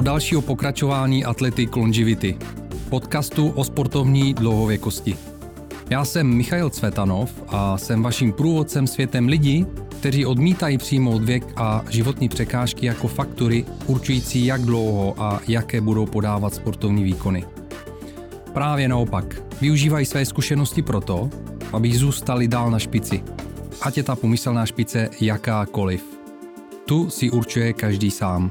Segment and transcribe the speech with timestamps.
[0.00, 2.38] Do dalšího pokračování Athletic Longevity,
[2.88, 5.16] podcastu o sportovní dlouhověkosti.
[5.90, 9.66] Já jsem Michail Cvetanov a jsem vaším průvodcem světem lidí,
[9.98, 16.06] kteří odmítají přijmout věk a životní překážky jako faktory určující, jak dlouho a jaké budou
[16.06, 17.44] podávat sportovní výkony.
[18.52, 21.30] Právě naopak, využívají své zkušenosti proto,
[21.72, 23.22] aby zůstali dál na špici.
[23.82, 26.04] Ať je ta pomyslná špice jakákoliv.
[26.84, 28.50] Tu si určuje každý sám.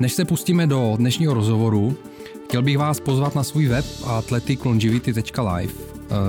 [0.00, 1.96] Než se pustíme do dnešního rozhovoru,
[2.44, 5.72] chtěl bych vás pozvat na svůj web athleticlongevity.live,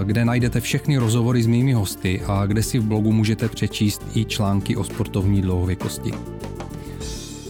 [0.03, 4.25] kde najdete všechny rozhovory s mými hosty a kde si v blogu můžete přečíst i
[4.25, 6.11] články o sportovní dlouhověkosti.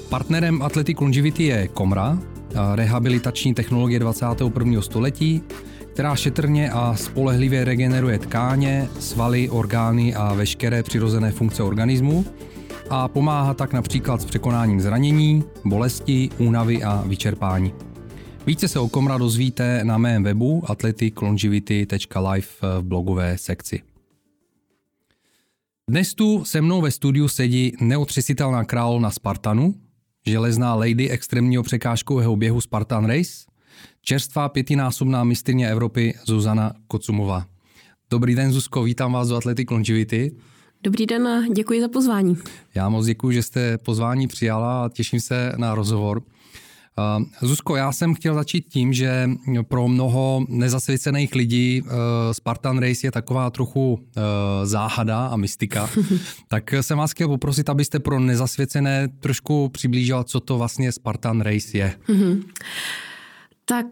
[0.10, 2.20] Partnerem Athletic Longevity je Komra,
[2.76, 4.82] rehabilitační technologie 21.
[4.82, 5.42] století,
[5.94, 12.26] která šetrně a spolehlivě regeneruje tkáně, svaly, orgány a veškeré přirozené funkce organismu
[12.90, 17.74] a pomáhá tak například s překonáním zranění, bolesti, únavy a vyčerpání.
[18.48, 23.82] Více se o Komra dozvíte na mém webu athleticlongevity.live v blogové sekci.
[25.90, 29.76] Dnes tu se mnou ve studiu sedí neotřesitelná královna Spartanu,
[30.26, 33.32] železná lady extrémního překážkového běhu Spartan Race,
[34.02, 37.46] čerstvá pětinásobná mistrně Evropy Zuzana Kocumová.
[38.10, 40.32] Dobrý den, Zuzko, vítám vás do Athletic Longevity.
[40.84, 42.38] Dobrý den děkuji za pozvání.
[42.76, 46.22] Já moc děkuji, že jste pozvání přijala a těším se na rozhovor.
[47.42, 49.30] Zuzko, já jsem chtěl začít tím, že
[49.68, 51.84] pro mnoho nezasvěcených lidí
[52.32, 54.00] Spartan Race je taková trochu
[54.64, 55.90] záhada a mystika.
[56.48, 61.78] tak jsem vás chtěl poprosit, abyste pro nezasvěcené trošku přiblížil, co to vlastně Spartan Race
[61.78, 61.96] je.
[62.08, 62.44] Mm-hmm.
[63.66, 63.86] Tak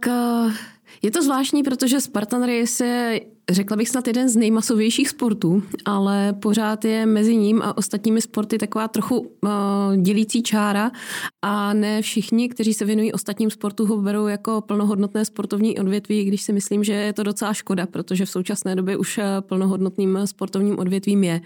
[1.02, 6.34] je to zvláštní, protože Spartan Race je řekla bych snad jeden z nejmasovějších sportů, ale
[6.34, 9.50] pořád je mezi ním a ostatními sporty taková trochu uh,
[10.02, 10.92] dělící čára
[11.42, 16.42] a ne všichni, kteří se věnují ostatním sportu, ho berou jako plnohodnotné sportovní odvětví, když
[16.42, 21.24] si myslím, že je to docela škoda, protože v současné době už plnohodnotným sportovním odvětvím
[21.24, 21.42] je.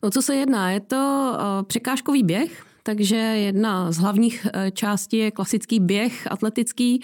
[0.00, 0.70] O co se jedná?
[0.70, 7.00] Je to uh, překážkový běh, takže jedna z hlavních částí je klasický běh atletický,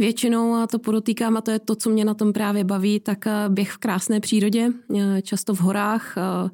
[0.00, 3.26] Většinou, a to podotýkám, a to je to, co mě na tom právě baví, tak
[3.26, 4.68] eh, běh v krásné přírodě,
[4.98, 6.50] eh, často v horách, eh,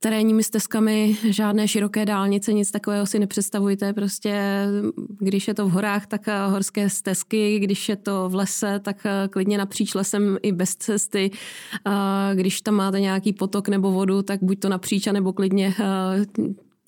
[0.00, 3.92] terénními stezkami, žádné široké dálnice, nic takového si nepředstavujte.
[3.92, 4.66] Prostě
[5.18, 9.58] když je to v horách, tak horské stezky, když je to v lese, tak klidně
[9.58, 11.30] napříč lesem i bez cesty.
[12.34, 15.74] Když tam máte nějaký potok nebo vodu, tak buď to napříč, nebo klidně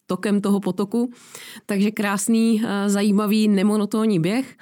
[0.07, 1.11] tokem toho potoku.
[1.67, 4.57] Takže krásný, zajímavý, nemonotónní běh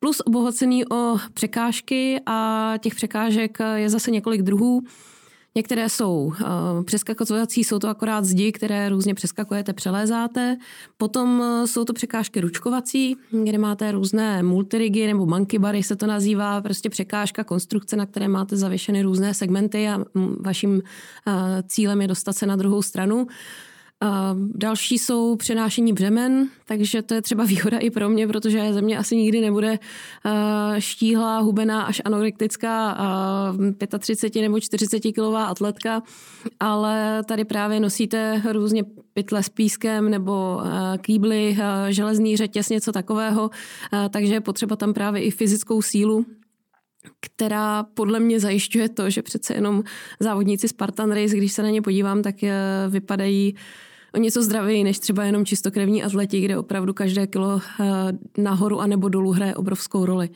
[0.00, 4.82] plus obohacený o překážky a těch překážek je zase několik druhů.
[5.56, 6.34] Některé jsou uh,
[6.84, 10.56] přeskakovací, jsou to akorát zdi, které různě přeskakujete, přelézáte.
[10.96, 16.06] Potom uh, jsou to překážky ručkovací, kde máte různé multirigy nebo monkey bary se to
[16.06, 20.04] nazývá, prostě překážka, konstrukce, na které máte zavěšeny různé segmenty a
[20.40, 20.82] vaším uh,
[21.68, 23.26] cílem je dostat se na druhou stranu.
[24.54, 29.16] Další jsou přenášení břemen, takže to je třeba výhoda i pro mě, protože země asi
[29.16, 29.78] nikdy nebude
[30.78, 32.98] štíhlá, hubená až anorektická
[33.98, 36.02] 35 nebo 40 kilová atletka,
[36.60, 40.60] ale tady právě nosíte různě pytle s pískem nebo
[41.00, 41.58] kýbly,
[41.88, 43.50] železný řetěz, něco takového,
[44.10, 46.26] takže je potřeba tam právě i fyzickou sílu,
[47.20, 49.82] která podle mě zajišťuje to, že přece jenom
[50.20, 52.34] závodníci Spartan Race, když se na ně podívám, tak
[52.88, 53.54] vypadají
[54.14, 58.86] o něco zdravěji než třeba jenom čistokrevní atleti, kde opravdu každé kilo eh, nahoru a
[58.86, 60.30] nebo dolů hraje obrovskou roli.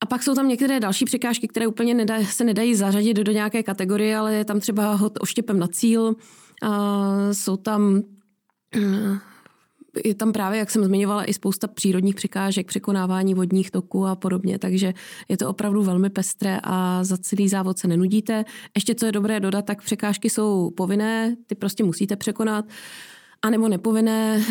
[0.00, 4.16] A pak jsou tam některé další překážky, které úplně se nedají zařadit do, nějaké kategorie,
[4.16, 6.16] ale je tam třeba hod oštěpem na cíl,
[7.32, 8.02] jsou tam
[8.76, 9.18] eh,
[10.04, 14.58] je tam právě, jak jsem zmiňovala, i spousta přírodních překážek, překonávání vodních toků a podobně,
[14.58, 14.94] takže
[15.28, 18.44] je to opravdu velmi pestré a za celý závod se nenudíte.
[18.74, 22.64] Ještě co je dobré dodat, tak překážky jsou povinné, ty prostě musíte překonat,
[23.42, 24.42] anebo nepovinné.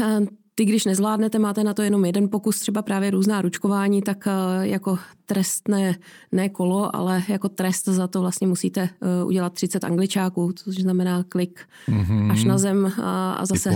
[0.57, 4.31] Ty, když nezvládnete, máte na to jenom jeden pokus, třeba právě různá ručkování, tak eh,
[4.67, 5.95] jako trestné,
[6.31, 11.23] ne kolo, ale jako trest za to vlastně musíte eh, udělat 30 angličáků, což znamená
[11.29, 11.59] klik
[11.89, 12.31] mm-hmm.
[12.31, 13.71] až na zem a, a zase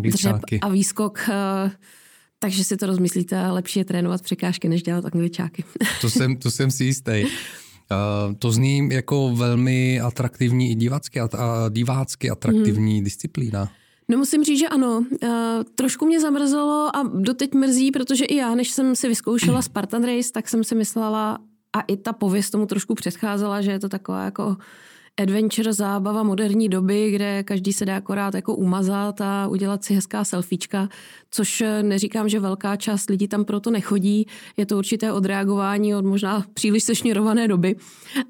[0.00, 1.28] dřep a výskok.
[1.28, 1.70] Eh,
[2.38, 5.64] takže si to rozmyslíte, lepší je trénovat překážky, než dělat angličáky.
[6.00, 7.24] To jsem, to jsem si jistý.
[7.90, 13.04] Uh, to zní jako velmi atraktivní i divácky, a, a divácky atraktivní mm.
[13.04, 13.70] disciplína.
[14.08, 14.98] No musím říct, že ano.
[15.22, 15.28] Uh,
[15.74, 20.32] trošku mě zamrzelo a doteď mrzí, protože i já, než jsem si vyzkoušela Spartan Race,
[20.32, 21.38] tak jsem si myslela,
[21.72, 24.56] a i ta pověst tomu trošku předcházela, že je to taková jako
[25.22, 30.24] adventure zábava moderní doby, kde každý se dá akorát jako umazat a udělat si hezká
[30.24, 30.88] selfiečka,
[31.30, 34.26] což neříkám, že velká část lidí tam proto nechodí.
[34.56, 37.76] Je to určité odreagování od možná příliš sešněrované doby,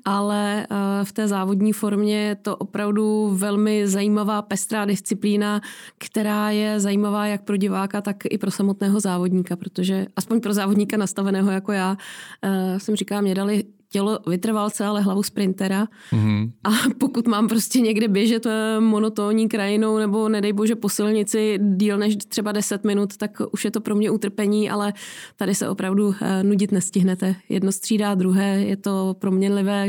[0.05, 5.61] ale eh, v té závodní formě je to opravdu velmi zajímavá pestrá disciplína,
[5.99, 10.97] která je zajímavá jak pro diváka, tak i pro samotného závodníka, protože aspoň pro závodníka
[10.97, 11.97] nastaveného jako já,
[12.43, 13.65] eh, jsem říkám, mě dali
[13.97, 15.89] tělo vytrvalce, ale hlavu sprintera.
[16.13, 16.53] Mm-hmm.
[16.65, 21.99] A pokud mám prostě někde běžet eh, monotónní krajinou nebo nedej bože po silnici díl
[21.99, 24.93] než třeba 10 minut, tak už je to pro mě utrpení, ale
[25.37, 27.35] tady se opravdu eh, nudit nestihnete.
[27.49, 29.89] Jedno střídá druhé, je to proměnlivé.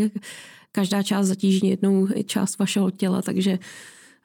[0.72, 3.60] Každá část zatíží jednou část vašeho těla, takže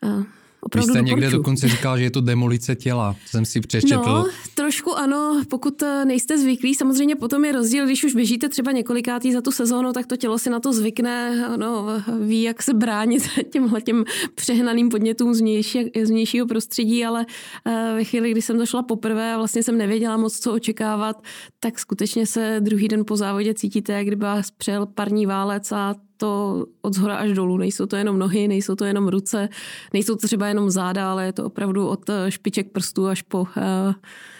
[0.04, 0.24] eh,
[0.64, 4.02] Opravdu Vy jste někde dokonce říkal, že je to demolice těla, jsem si přečetl.
[4.06, 8.72] No, trošku ano, pokud eh, nejste zvyklí, samozřejmě potom je rozdíl, když už běžíte třeba
[8.72, 11.86] několikátý za tu sezónu, tak to tělo si na to zvykne, no,
[12.20, 14.04] ví, jak se bránit těmhle těm
[14.34, 17.26] přehnaným podnětům z, vnější, z vnějšího prostředí, ale
[17.66, 21.22] eh, ve chvíli, kdy jsem došla poprvé a vlastně jsem nevěděla moc, co očekávat,
[21.60, 25.94] tak skutečně se druhý den po závodě cítíte, jak kdyby vás přel parní válec a
[26.22, 27.56] to od zhora až dolů.
[27.56, 29.48] Nejsou to jenom nohy, nejsou to jenom ruce,
[29.92, 33.40] nejsou to třeba jenom záda, ale je to opravdu od eh, špiček prstů až po
[33.40, 33.46] uh,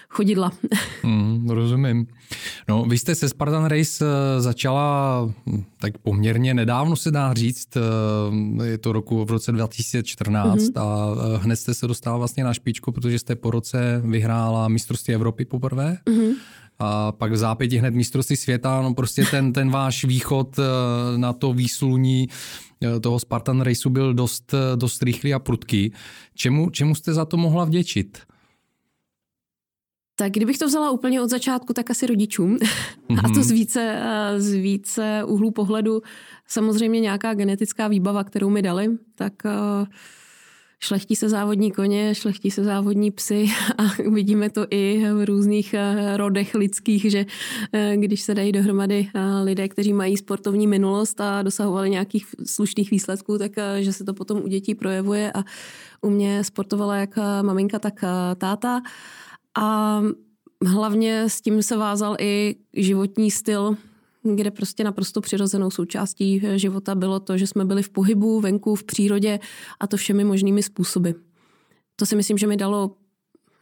[0.08, 0.52] chodidla.
[1.04, 2.06] Mm, rozumím.
[2.68, 7.68] No, vy jste se Spartan Race eh, začala hm, tak poměrně nedávno se dá říct,
[8.64, 10.80] je to roku v roce 2014 mm-hmm.
[10.80, 15.44] a hned jste se dostala vlastně na špičku, protože jste po roce vyhrála mistrovství Evropy
[15.44, 15.98] poprvé.
[16.06, 16.34] Mm-hmm
[16.78, 20.62] a pak v zápěti hned mistrovství světa, no prostě ten, ten váš východ eh,
[21.18, 22.28] na to výsluní
[22.82, 25.92] eh, toho Spartan Raceu byl dost, eh, dost rychlý a prudký.
[26.34, 28.18] Čemu, čemu jste za to mohla vděčit?
[30.14, 32.56] Tak kdybych to vzala úplně od začátku, tak asi rodičům.
[32.56, 33.18] Mm-hmm.
[33.18, 33.42] A to mhm.
[33.42, 34.02] z více,
[34.36, 36.02] z více úhlů pohledu.
[36.46, 39.86] Samozřejmě nějaká genetická výbava, kterou mi dali, tak uh,
[40.82, 43.46] šlechtí se závodní koně, šlechtí se závodní psy
[43.78, 47.26] a vidíme to i v různých eh, rodech lidských, že
[47.72, 52.90] eh, když se dají dohromady eh, lidé, kteří mají sportovní minulost a dosahovali nějakých slušných
[52.90, 55.32] výsledků, tak že se to potom u dětí projevuje.
[55.32, 55.44] A
[56.02, 58.04] u mě sportovala jak maminka, tak
[58.38, 58.82] táta.
[59.58, 60.00] A
[60.66, 63.76] hlavně s tím se vázal i životní styl,
[64.22, 68.74] kde prostě naprosto přirozenou součástí eh, života bylo to, že jsme byli v pohybu, venku,
[68.74, 69.40] v přírodě
[69.80, 71.10] a to všemi možnými způsoby.
[71.96, 72.90] To si myslím, že mi dalo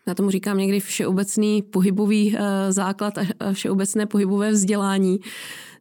[0.07, 5.21] já tomu říkám někdy všeobecný pohybový eh, základ a všeobecné pohybové vzdělání.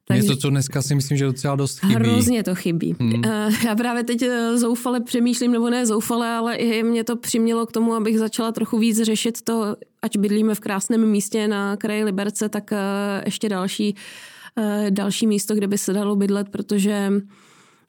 [0.08, 1.94] Takže Něco, co dneska si myslím, že docela dost chybí.
[1.94, 2.96] Hrozně to chybí.
[3.00, 3.22] Hmm.
[3.26, 4.24] Eh, já právě teď
[4.56, 8.78] zoufale přemýšlím, nebo ne zoufale, ale i mě to přimělo k tomu, abych začala trochu
[8.78, 12.72] víc řešit to, ať bydlíme v krásném místě na kraji Liberce, tak
[13.26, 13.96] ještě další
[14.90, 17.14] další místo, kde by se dalo bydlet, protože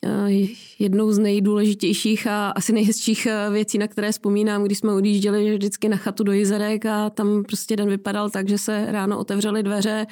[0.04, 0.30] eh,
[0.78, 5.88] jednou z nejdůležitějších a asi nejhezčích eh, věcí, na které vzpomínám, když jsme odjížděli vždycky
[5.88, 10.06] na chatu do Jizerek a tam prostě den vypadal tak, že se ráno otevřely dveře,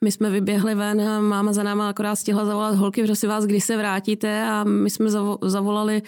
[0.00, 3.60] my jsme vyběhli ven máma za náma akorát stihla zavolat holky, že si vás kdy
[3.60, 4.44] se vrátíte?
[4.44, 5.10] A my jsme
[5.42, 6.02] zavolali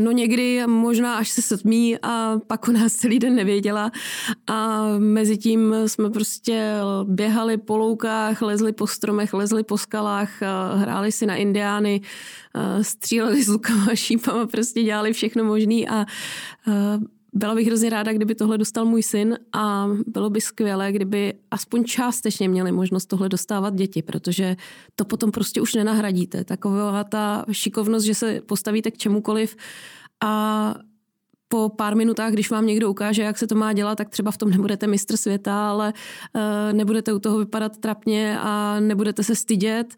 [0.00, 3.90] No někdy možná až se setmí a pak o nás celý den nevěděla.
[4.46, 6.74] A mezi tím jsme prostě
[7.04, 10.30] běhali po loukách, lezli po stromech, lezli po skalách,
[10.74, 12.00] hráli si na indiány,
[12.82, 16.06] stříleli s lukama, šípama, prostě dělali všechno možné a
[17.38, 21.84] byla bych hrozně ráda, kdyby tohle dostal můj syn a bylo by skvělé, kdyby aspoň
[21.84, 24.56] částečně měli možnost tohle dostávat děti, protože
[24.96, 26.44] to potom prostě už nenahradíte.
[26.44, 29.56] Taková ta šikovnost, že se postavíte k čemukoliv
[30.24, 30.74] a
[31.48, 34.38] po pár minutách, když vám někdo ukáže, jak se to má dělat, tak třeba v
[34.38, 35.92] tom nebudete mistr světa, ale
[36.32, 36.42] uh,
[36.72, 39.96] nebudete u toho vypadat trapně a nebudete se stydět,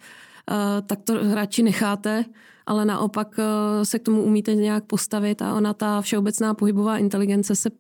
[0.50, 0.56] uh,
[0.86, 2.24] tak to radši necháte
[2.70, 7.56] ale naopak eh, se k tomu umíte nějak postavit a ona ta všeobecná pohybová inteligence
[7.56, 7.70] se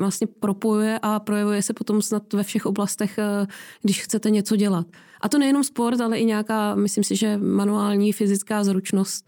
[0.00, 3.46] vlastně propojuje a projevuje se potom snad ve všech oblastech, eh,
[3.82, 4.86] když chcete něco dělat.
[5.20, 9.26] A to nejenom sport, ale i nějaká, myslím si, že manuální fyzická zručnost.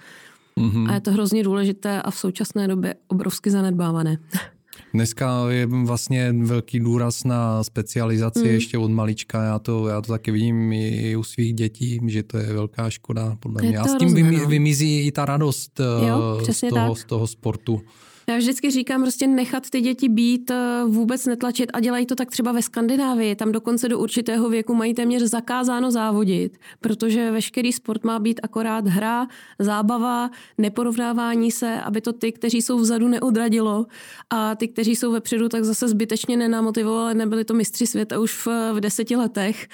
[0.60, 0.90] Mm-hmm.
[0.90, 4.16] A je to hrozně důležité a v současné době obrovsky zanedbávané.
[4.94, 8.46] Dneska je vlastně velký důraz na specializaci mm.
[8.46, 9.42] ještě od malička.
[9.42, 13.36] Já to, já to taky vidím i u svých dětí, že to je velká škoda
[13.40, 13.78] podle mě.
[13.78, 17.80] A s tím vymizí, vymizí i ta radost jo, eh, z, toho, z toho sportu.
[18.26, 22.30] Já vždycky říkám prostě nechat ty děti být, eh, vůbec netlačit a dělají to tak
[22.30, 23.34] třeba ve Skandinávii.
[23.34, 28.88] Tam dokonce do určitého věku mají téměř zakázáno závodit, protože veškerý sport má být akorát
[28.88, 29.26] hra,
[29.58, 33.86] zábava, neporovnávání se, aby to ty, kteří jsou vzadu, neodradilo
[34.30, 38.72] a ty, kteří jsou vepředu, tak zase zbytečně nenamotivovali, nebyli to mistři světa už v,
[38.72, 39.68] v deseti letech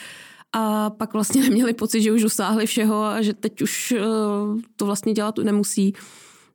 [0.52, 4.87] a pak vlastně neměli pocit, že už dosáhli všeho a že teď už uh, to
[4.87, 5.95] vlastně dělat nemusí.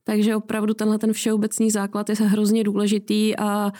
[0.03, 3.71] Takže opravdu tenhle ten všeobecný základ je hrozně důležitý a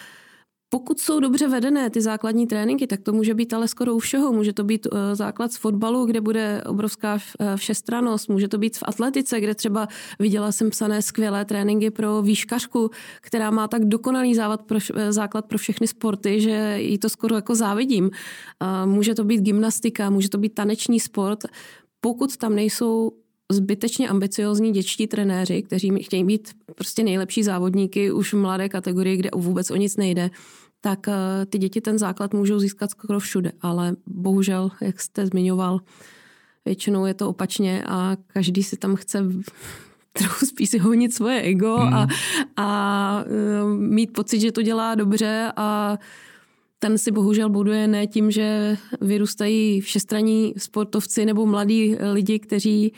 [0.73, 4.33] pokud jsou dobře vedené ty základní tréninky, tak to může být ale skoro u všeho.
[4.33, 8.77] Může to být eh, základ z fotbalu, kde bude obrovská eh, všestranost, může to být
[8.77, 9.87] v atletice, kde třeba
[10.19, 12.89] viděla jsem psané skvělé tréninky pro výškařku,
[13.21, 17.35] která má tak dokonalý závad pro, eh, základ pro všechny sporty, že jí to skoro
[17.35, 18.11] jako závidím.
[18.85, 21.43] Může to být gymnastika, může to být taneční sport.
[22.01, 23.11] Pokud tam nejsou
[23.51, 29.29] zbytečně ambiciozní dětští trenéři, kteří chtějí být prostě nejlepší závodníky už v mladé kategorii, kde
[29.35, 30.29] vůbec o nic nejde,
[30.81, 35.79] tak eh, ty děti ten základ můžou získat skoro všude, ale bohužel, jak jste zmiňoval,
[36.65, 39.23] většinou je to opačně a každý si tam chce
[40.13, 41.93] trochu spíš si honit svoje ego hmm.
[41.93, 42.07] a,
[42.57, 45.97] a eh, mít pocit, že to dělá dobře a
[46.79, 52.93] ten si bohužel buduje ne tím, že vyrůstají všestraní sportovci nebo mladí lidi, kteří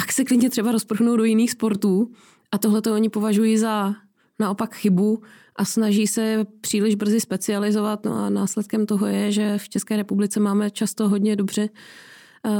[0.00, 2.10] pak se klidně třeba rozprchnou do jiných sportů
[2.52, 3.94] a tohle to oni považují za
[4.38, 5.22] naopak chybu
[5.56, 8.04] a snaží se příliš brzy specializovat.
[8.04, 12.52] No a následkem toho je, že v České republice máme často hodně dobře uh,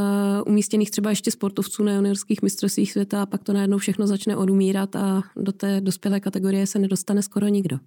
[0.46, 4.96] umístěných třeba ještě sportovců na juniorských mistrovstvích světa a pak to najednou všechno začne odumírat
[4.96, 7.78] a do té dospělé kategorie se nedostane skoro nikdo.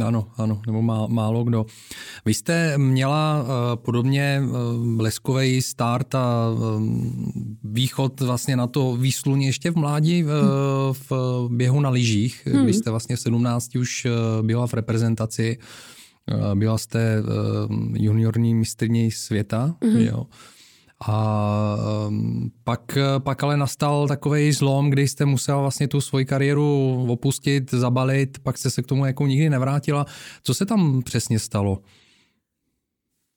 [0.00, 1.66] Ano, ano, nebo má, málo kdo.
[2.24, 6.82] Vy jste měla uh, podobně uh, bleskový start a uh,
[7.64, 10.30] východ vlastně na to výsluně ještě v mládí uh,
[11.10, 11.12] v
[11.48, 12.46] běhu na lyžích.
[12.46, 12.66] Hmm.
[12.66, 15.58] Vy jste vlastně v 17 už uh, byla v reprezentaci,
[16.34, 20.00] uh, byla jste uh, juniorní mistrní světa, hmm.
[20.00, 20.26] jo.
[21.06, 27.06] A ehm, pak, pak ale nastal takový zlom, kdy jste musela vlastně tu svoji kariéru
[27.08, 30.06] opustit, zabalit, pak jste se k tomu jako nikdy nevrátila.
[30.42, 31.78] Co se tam přesně stalo?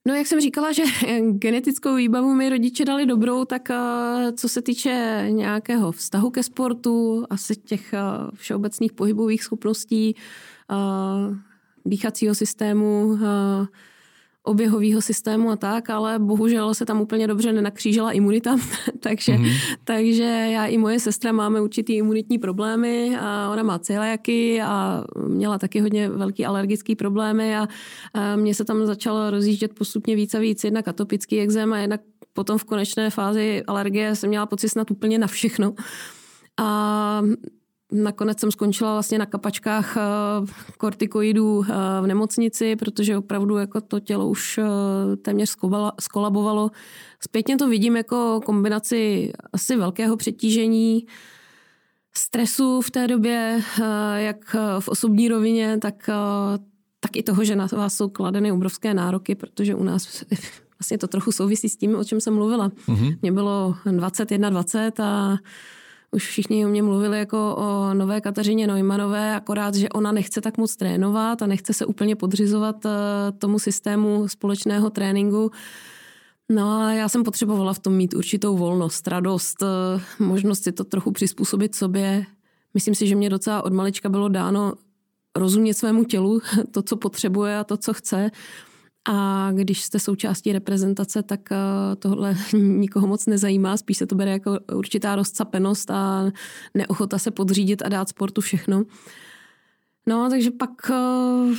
[0.08, 0.84] No, jak jsem říkala, že
[1.32, 7.26] genetickou výbavu mi rodiče dali dobrou, tak eh, co se týče nějakého vztahu ke sportu,
[7.30, 8.00] asi těch eh,
[8.34, 10.16] všeobecných pohybových schopností,
[10.72, 10.76] eh,
[11.86, 13.18] dýchacího systému,
[14.46, 18.58] oběhového systému a tak, ale bohužel se tam úplně dobře nenakřížila imunita,
[19.00, 19.78] takže, mm-hmm.
[19.84, 25.60] takže já i moje sestra máme určitý imunitní problémy a ona má celiaky a měla
[25.60, 27.68] taky hodně velký alergický problémy a,
[28.14, 32.02] a mně se tam začalo rozjíždět postupně víc a víc, jednak atopický exém a jednak
[32.34, 35.74] potom v konečné fázi alergie jsem měla pocit snad úplně na všechno.
[36.58, 37.22] A
[38.04, 40.02] Nakonec jsem skončila vlastně na kapačkách eh,
[40.78, 45.56] kortikoidů eh, v nemocnici, protože opravdu jako to tělo už eh, téměř
[46.02, 46.72] skolabovalo.
[47.20, 51.06] Zpětně to vidím jako kombinaci asi velkého přetížení,
[52.18, 53.62] stresu v té době,
[54.16, 56.10] jak v osobní rovině, tak,
[57.00, 60.24] tak i toho, že na vás jsou kladeny obrovské nároky, protože u nás
[60.80, 62.70] vlastně to trochu souvisí s tím, o čem jsem mluvila.
[62.70, 63.18] Mm-hmm.
[63.22, 65.38] Mě bylo 21, 20 a
[66.16, 70.58] už všichni o mě mluvili jako o nové Kateřině Neumanové, akorát, že ona nechce tak
[70.58, 72.90] moc trénovat a nechce se úplně podřizovat eh,
[73.38, 75.52] tomu systému společného tréninku.
[76.50, 80.84] No a já jsem potřebovala v tom mít určitou volnost, radost, eh, možnost si to
[80.84, 82.26] trochu přizpůsobit sobě.
[82.74, 84.74] Myslím si, že mě docela od malička bylo dáno
[85.36, 86.40] rozumět svému tělu,
[86.72, 88.32] to, co potřebuje a to, co chce.
[89.06, 91.56] A když jste součástí reprezentace, tak eh,
[91.96, 96.32] tohle nikoho moc nezajímá, spíš se to bere jako určitá rozcapenost a
[96.74, 98.84] neochota se podřídit a dát sportu všechno.
[100.08, 101.56] No, takže pak eh,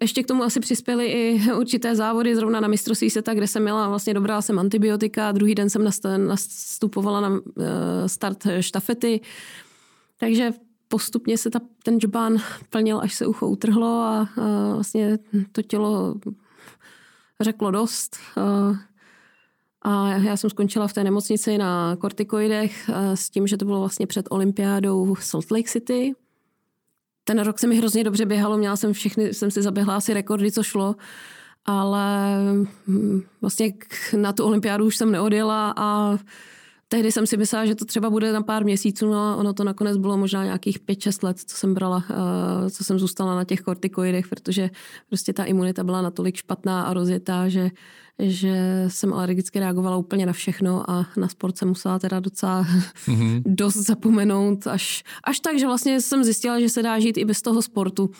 [0.00, 3.88] ještě k tomu asi přispěly i určité závody, zrovna na mistrovství světa, kde jsem měla,
[3.88, 9.20] vlastně dobrala jsem antibiotika, druhý den jsem nastupovala na eh, start štafety,
[10.18, 10.52] takže
[10.88, 12.36] postupně se ta, ten džbán
[12.70, 15.18] plnil, až se ucho utrhlo a, a vlastně
[15.52, 16.14] to tělo
[17.40, 18.16] řeklo dost.
[18.36, 18.76] Eh,
[19.82, 23.80] a já jsem skončila v té nemocnici na kortikoidech eh, s tím, že to bylo
[23.80, 26.14] vlastně před olympiádou Salt Lake City.
[27.24, 30.52] Ten rok se mi hrozně dobře běhalo, měla jsem všechny, jsem si zaběhla asi rekordy,
[30.52, 30.96] co šlo,
[31.64, 32.36] ale
[32.86, 33.72] hm, vlastně
[34.16, 36.18] na tu olympiádu už jsem neodjela a
[36.88, 39.64] Tehdy jsem si myslela, že to třeba bude na pár měsíců, no a ono to
[39.64, 43.60] nakonec bylo možná nějakých 5-6 let, co jsem brala, uh, co jsem zůstala na těch
[43.60, 44.70] kortikoidech, protože
[45.08, 47.70] prostě ta imunita byla natolik špatná a rozjetá, že,
[48.18, 52.66] že jsem alergicky reagovala úplně na všechno a na sport jsem musela teda docela
[53.06, 53.42] mm-hmm.
[53.46, 57.42] dost zapomenout, až, až tak, že vlastně jsem zjistila, že se dá žít i bez
[57.42, 58.10] toho sportu.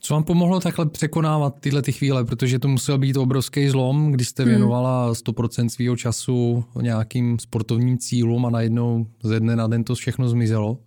[0.00, 4.28] Co vám pomohlo takhle překonávat tyhle ty chvíle, protože to musel být obrovský zlom, když
[4.28, 4.50] jste hmm.
[4.50, 10.28] věnovala 100% svého času nějakým sportovním cílům a najednou ze dne na den to všechno
[10.28, 10.78] zmizelo?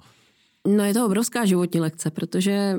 [0.67, 2.75] No je to obrovská životní lekce, protože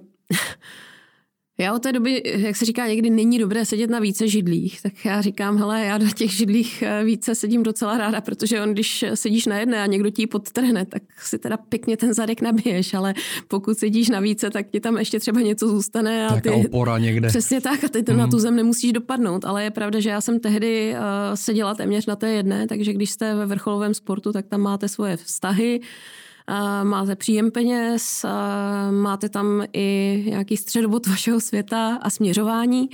[1.61, 5.05] Já od té doby, jak se říká, někdy není dobré sedět na více židlích, tak
[5.05, 9.05] já říkám, hele, já na těch židlích eh, více sedím docela ráda, protože on, když
[9.15, 13.15] sedíš na jedné a někdo ti podtrhne, tak si teda pěkně ten zadek nabiješ, ale
[13.49, 16.29] pokud sedíš na více, tak ti tam ještě třeba něco zůstane.
[16.29, 17.29] A ty, opora někde.
[17.29, 18.19] Přesně tak a ty to mm.
[18.19, 20.99] na tu zem nemusíš dopadnout, ale je pravda, že já jsem tehdy uh,
[21.35, 25.17] seděla téměř na té jedné, takže když jste ve vrcholovém sportu, tak tam máte svoje
[25.17, 25.81] vztahy,
[26.83, 28.27] máte příjem peněz,
[28.91, 32.91] máte tam i nějaký středobod vašeho světa a směřování.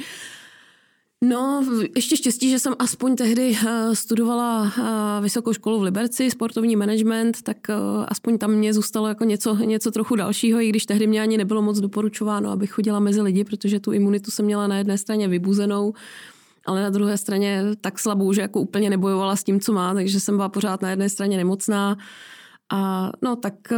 [1.28, 1.64] No,
[1.96, 7.42] ještě štěstí, že jsem aspoň tehdy eh, studovala eh, vysokou školu v Liberci, sportovní management,
[7.42, 7.74] tak eh,
[8.08, 11.62] aspoň tam mě zůstalo jako něco, něco trochu dalšího, i když tehdy mě ani nebylo
[11.62, 15.94] moc doporučováno, abych chodila mezi lidi, protože tu imunitu jsem měla na jedné straně vybuzenou,
[16.66, 20.20] ale na druhé straně tak slabou, že jako úplně nebojovala s tím, co má, takže
[20.20, 21.96] jsem byla pořád na jedné straně nemocná.
[22.72, 23.76] A no tak, eh,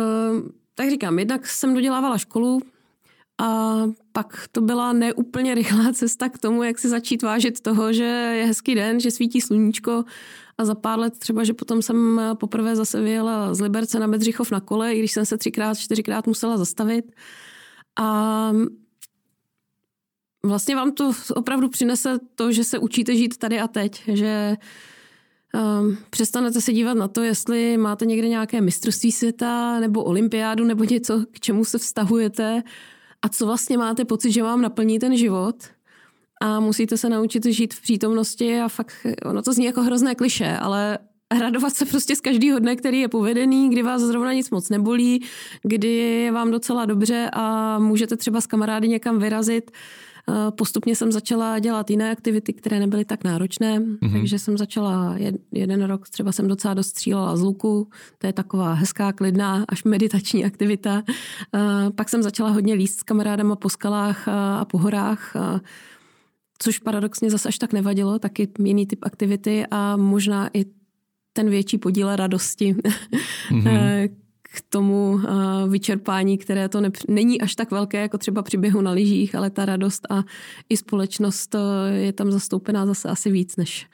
[0.75, 2.63] tak říkám, jednak jsem dodělávala školu
[3.39, 3.77] a
[4.13, 8.47] pak to byla neúplně rychlá cesta k tomu, jak si začít vážit toho, že je
[8.47, 10.05] hezký den, že svítí sluníčko
[10.59, 14.51] a za pár let třeba, že potom jsem poprvé zase vyjela z Liberce na Bedřichov
[14.51, 17.13] na kole, i když jsem se třikrát, čtyřikrát musela zastavit.
[17.99, 18.53] A
[20.45, 24.57] vlastně vám to opravdu přinese to, že se učíte žít tady a teď, že
[25.55, 30.85] Um, přestanete se dívat na to, jestli máte někde nějaké mistrovství světa nebo olympiádu nebo
[30.85, 32.63] něco, k čemu se vztahujete
[33.23, 35.57] a co vlastně máte pocit, že vám naplní ten život.
[36.43, 40.57] A musíte se naučit žít v přítomnosti a fakt, ono to zní jako hrozné kliše,
[40.57, 40.99] ale
[41.41, 45.25] radovat se prostě z každého dne, který je povedený, kdy vás zrovna nic moc nebolí,
[45.63, 49.71] kdy je vám docela dobře a můžete třeba s kamarády někam vyrazit.
[49.71, 50.16] Eh,
[50.51, 54.13] postupně jsem začala dělat jiné aktivity, které nebyly tak náročné, mm-hmm.
[54.13, 58.33] takže jsem začala jed, jeden rok, třeba jsem docela dost střílela z luku, to je
[58.33, 61.03] taková hezká, klidná, až meditační aktivita.
[61.95, 65.33] Pak jsem začala hodně líst s kamarádama po skalách a po horách,
[66.59, 70.65] což paradoxně zase až tak nevadilo, taky jiný typ aktivity a možná i
[71.33, 74.09] ten větší podíl radosti, mm-hmm.
[74.57, 78.81] k tomu eh, vyčerpání, které to ne, není až tak velké jako třeba při běhu
[78.81, 80.23] na lyžích, ale ta radost a
[80.69, 81.59] i společnost eh,
[81.93, 83.87] je tam zastoupená zase asi víc než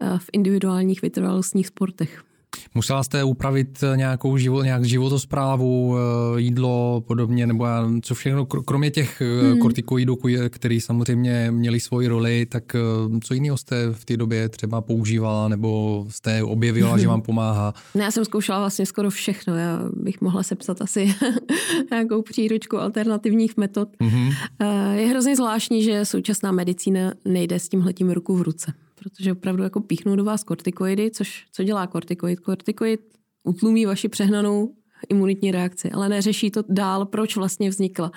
[0.00, 2.24] eh, v individuálních vytrvalostních sportech.
[2.74, 7.66] Musela jste upravit nějakou život, nějak životosprávu, eh, jídlo, podobně, nebo
[8.02, 9.58] co všechno, kromě těch hmm.
[9.58, 12.78] kortikoidů, který samozřejmě měli svoji roli, tak eh,
[13.20, 17.74] co jiného jste v té době třeba používala, nebo jste objevila, že vám pomáhá?
[17.94, 19.54] Ne, já jsem zkoušela vlastně skoro všechno.
[19.54, 21.14] Já bych mohla sepsat asi
[21.90, 23.88] nějakou příručku alternativních metod.
[24.00, 24.34] Mm-hmm.
[24.92, 29.80] Je hrozně zvláštní, že současná medicína nejde s tímhletím ruku v ruce protože opravdu jako
[29.80, 32.40] píchnou do vás kortikoidy, což co dělá kortikoid?
[32.40, 33.00] Kortikoid
[33.44, 34.74] utlumí vaši přehnanou
[35.08, 38.12] imunitní reakci, ale neřeší to dál, proč vlastně vznikla.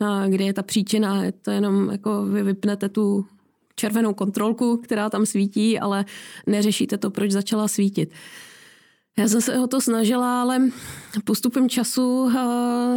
[0.00, 3.26] A kde je ta příčina, je to jenom jako vy vypnete tu
[3.76, 6.04] červenou kontrolku, která tam svítí, ale
[6.46, 8.12] neřešíte to, proč začala svítit.
[9.18, 10.62] Já jsem se o to snažila, ale
[11.24, 12.32] postupem času uh,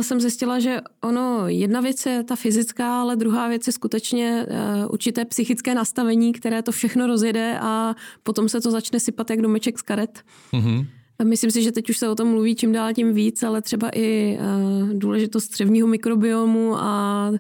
[0.02, 4.92] jsem zjistila, že ono, jedna věc je ta fyzická, ale druhá věc je skutečně uh,
[4.94, 9.80] určité psychické nastavení, které to všechno rozjede a potom se to začne sypat jak domeček
[9.80, 10.22] z karet.
[10.54, 10.86] Mm-hmm.
[11.24, 13.90] Myslím si, že teď už se o tom mluví čím dál tím víc, ale třeba
[13.96, 17.32] i uh, důležitost střevního mikrobiomu a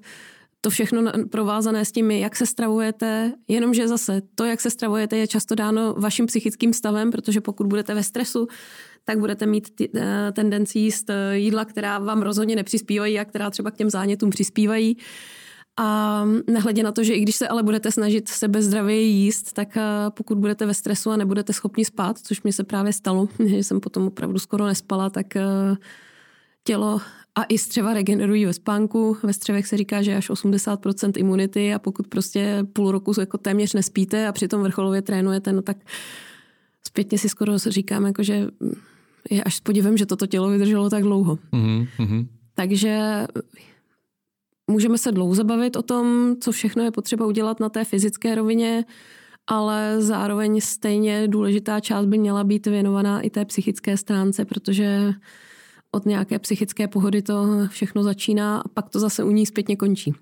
[0.62, 5.28] to všechno provázané s tím, jak se stravujete, jenomže zase to, jak se stravujete, je
[5.28, 8.48] často dáno vaším psychickým stavem, protože pokud budete ve stresu,
[9.06, 13.50] tak budete mít t- eh, tendenci jíst eh, jídla, která vám rozhodně nepřispívají a která
[13.50, 14.98] třeba k těm zánětům přispívají.
[15.80, 19.78] A nehledě na to, že i když se ale budete snažit sebe zdravě jíst, tak
[19.78, 23.58] eh, pokud budete ve stresu a nebudete schopni spát, což mi se právě stalo, že
[23.58, 25.28] jsem potom opravdu skoro nespala, tak
[26.68, 27.02] tělo
[27.36, 29.18] a i střeva regenerují ve spánku.
[29.24, 33.74] Ve střevech se říká, že až 80% imunity a pokud prostě půl roku jako téměř
[33.74, 35.78] nespíte a přitom vrcholově trénujete, no tak
[36.88, 38.48] zpětně si skoro říkám, jako, že
[39.30, 41.40] je až s podivem, že toto tělo vydrželo tak dlouho.
[41.54, 42.28] Mm-hmm.
[42.56, 43.00] Takže
[44.72, 48.86] můžeme se dlouho zabavit o tom, co všechno je potřeba udělat na té fyzické rovině,
[49.48, 55.14] ale zároveň stejně důležitá část by měla být věnovaná i té psychické stránce, protože
[55.92, 60.14] od nějaké psychické pohody to všechno začíná a pak to zase u ní zpětně končí.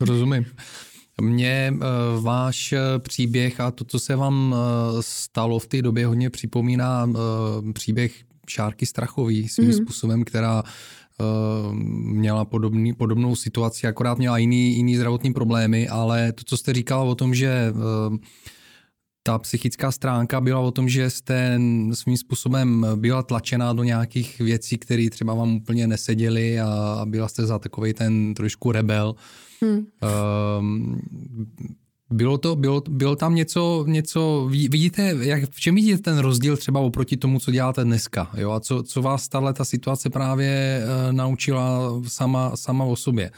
[0.00, 0.44] Rozumím.
[1.20, 4.58] Mně uh, váš eh, příběh a to, co se vám uh,
[5.00, 7.10] stalo v té době, hodně připomíná
[7.72, 8.14] příběh
[8.48, 9.82] Šárky Strachový svým mm-hmm.
[9.82, 10.62] způsobem, která
[12.12, 17.02] měla podobný, podobnou situaci, akorát měla jiný, jiný zdravotní problémy, ale to, co jste říkala
[17.02, 17.72] o tom, že
[19.26, 21.60] ta psychická stránka byla o tom, že jste
[21.92, 27.46] svým způsobem byla tlačená do nějakých věcí, které třeba vám úplně neseděly a byla jste
[27.46, 29.14] za takový ten trošku rebel.
[29.62, 29.86] Hmm.
[30.58, 31.00] Um,
[32.10, 36.80] bylo to, bylo, bylo tam něco, něco, vidíte, jak, v čem vidíte ten rozdíl třeba
[36.80, 41.12] oproti tomu, co děláte dneska, jo, a co, co vás tahle ta situace právě uh,
[41.12, 43.30] naučila sama, sama o sobě?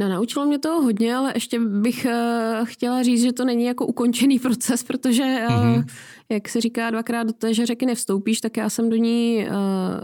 [0.00, 3.86] No, naučilo mě to hodně, ale ještě bych uh, chtěla říct, že to není jako
[3.86, 5.84] ukončený proces, protože, uh, mm-hmm.
[6.28, 9.54] jak se říká, dvakrát do té že řeky nevstoupíš, tak já jsem do ní uh,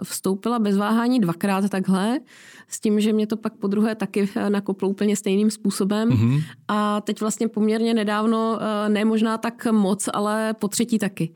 [0.05, 2.21] vstoupila bez váhání dvakrát takhle,
[2.69, 6.09] s tím, že mě to pak po druhé taky nakoplo úplně stejným způsobem.
[6.09, 6.43] Mm-hmm.
[6.69, 11.33] A teď vlastně poměrně nedávno, uh, ne možná tak moc, ale po třetí taky.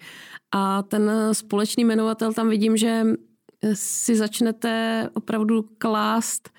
[0.55, 3.05] A ten společný jmenovatel tam vidím, že
[3.73, 6.51] si začnete opravdu klást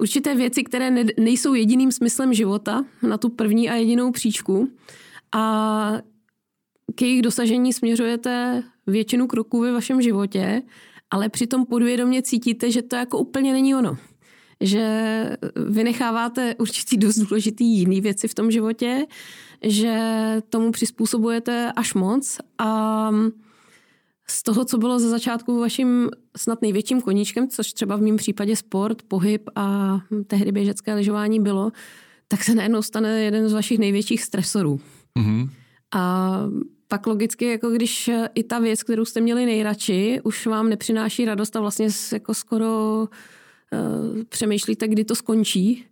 [0.00, 4.68] určité věci, které ne, nejsou jediným smyslem života na tu první a jedinou příčku
[5.32, 5.92] a
[6.94, 10.62] k jejich dosažení směřujete většinu kroků ve vašem životě,
[11.10, 13.96] ale přitom podvědomě cítíte, že to jako úplně není ono.
[14.60, 15.36] Že
[15.68, 19.06] vynecháváte určitý dost důležitý jiný věci v tom životě,
[19.62, 19.96] že
[20.48, 23.10] tomu přizpůsobujete až moc a
[24.30, 28.56] z toho, co bylo ze začátku vaším snad největším koníčkem, což třeba v mém případě
[28.56, 31.72] sport, pohyb a tehdy běžecké lyžování bylo,
[32.28, 34.80] tak se najednou stane jeden z vašich největších stresorů.
[35.18, 35.48] Mm-hmm.
[35.94, 36.36] A
[36.88, 41.56] pak logicky, jako když i ta věc, kterou jste měli nejradši, už vám nepřináší radost
[41.56, 45.84] a vlastně jako skoro uh, přemýšlíte, kdy to skončí,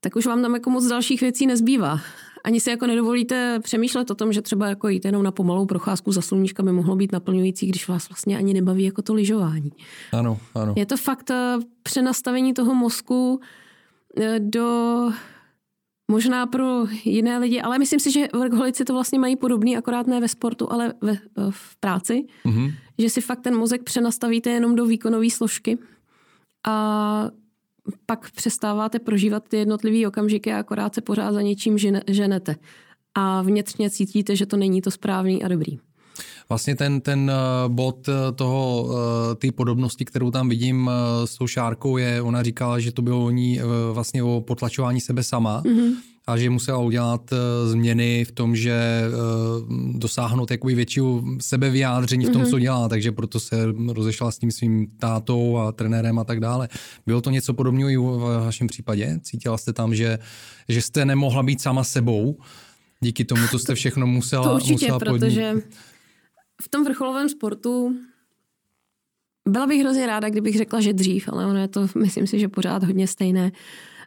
[0.00, 2.00] tak už vám tam jako moc dalších věcí nezbývá
[2.48, 6.12] ani si jako nedovolíte přemýšlet o tom, že třeba jako jít jenom na pomalou procházku
[6.12, 9.72] za sluníčka by mohlo být naplňující, když vás vlastně ani nebaví jako to lyžování.
[10.12, 10.74] Ano, ano.
[10.76, 13.40] Je to fakt eh, přenastavení toho mozku
[14.20, 15.10] eh, do
[16.10, 20.20] možná pro jiné lidi, ale myslím si, že workoholici to vlastně mají podobný, akorát ne
[20.20, 21.18] ve sportu, ale ve, eh,
[21.50, 22.74] v práci, mm-hmm.
[22.98, 25.78] že si fakt ten mozek přenastavíte jenom do výkonové složky
[26.66, 27.30] a
[28.06, 32.56] pak přestáváte prožívat ty jednotlivé okamžiky a akorát se pořád za něčím ženete.
[33.14, 35.78] A vnitřně cítíte, že to není to správný a dobrý.
[36.48, 40.90] Vlastně ten, ten eh, bod eh, toho, eh, ty podobnosti, kterou tam vidím
[41.24, 43.60] s tou šárkou je, ona říkala, že to bylo o ní
[43.92, 45.62] vlastně o potlačování sebe sama.
[45.62, 45.92] Mm-hmm
[46.28, 47.38] a že musela udělat uh,
[47.70, 52.50] změny v tom, že uh, dosáhnout jakoby většího sebevyjádření v tom, mm-hmm.
[52.50, 53.56] co dělá, takže proto se
[53.92, 56.68] rozešla s tím svým tátou a trenérem a tak dále.
[57.06, 59.18] Bylo to něco podobného i v vašem případě?
[59.22, 60.18] Cítila jste tam, že,
[60.68, 62.38] že jste nemohla být sama sebou?
[63.00, 65.54] Díky tomu, co jste všechno musela To určitě, musela protože
[66.62, 67.96] v tom vrcholovém sportu
[69.48, 72.48] byla bych hrozně ráda, kdybych řekla, že dřív, ale ono je to, myslím si, že
[72.48, 73.52] pořád hodně stejné.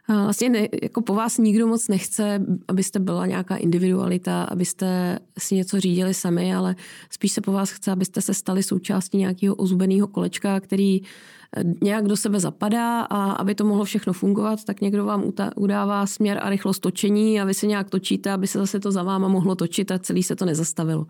[0.08, 5.80] Vlastně ne, jako po vás nikdo moc nechce, abyste byla nějaká individualita, abyste si něco
[5.80, 6.76] řídili sami, ale
[7.10, 12.08] spíš se po vás chce, abyste se stali součástí nějakého ozubeného kolečka, který eh, nějak
[12.08, 16.50] do sebe zapadá a aby to mohlo všechno fungovat, tak někdo vám udává směr a
[16.50, 19.90] rychlost točení a vy se nějak točíte, aby se zase to za váma mohlo točit
[19.90, 21.06] a celý se to nezastavilo.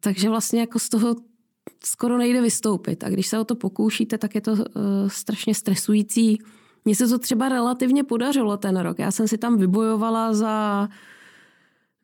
[0.00, 1.16] Takže vlastně jako z toho
[1.84, 3.04] skoro nejde vystoupit.
[3.04, 4.58] A když se o to pokoušíte, tak je to uh,
[5.08, 6.38] strašně stresující
[6.86, 8.98] mně se to třeba relativně podařilo ten rok.
[8.98, 10.88] Já jsem si tam vybojovala za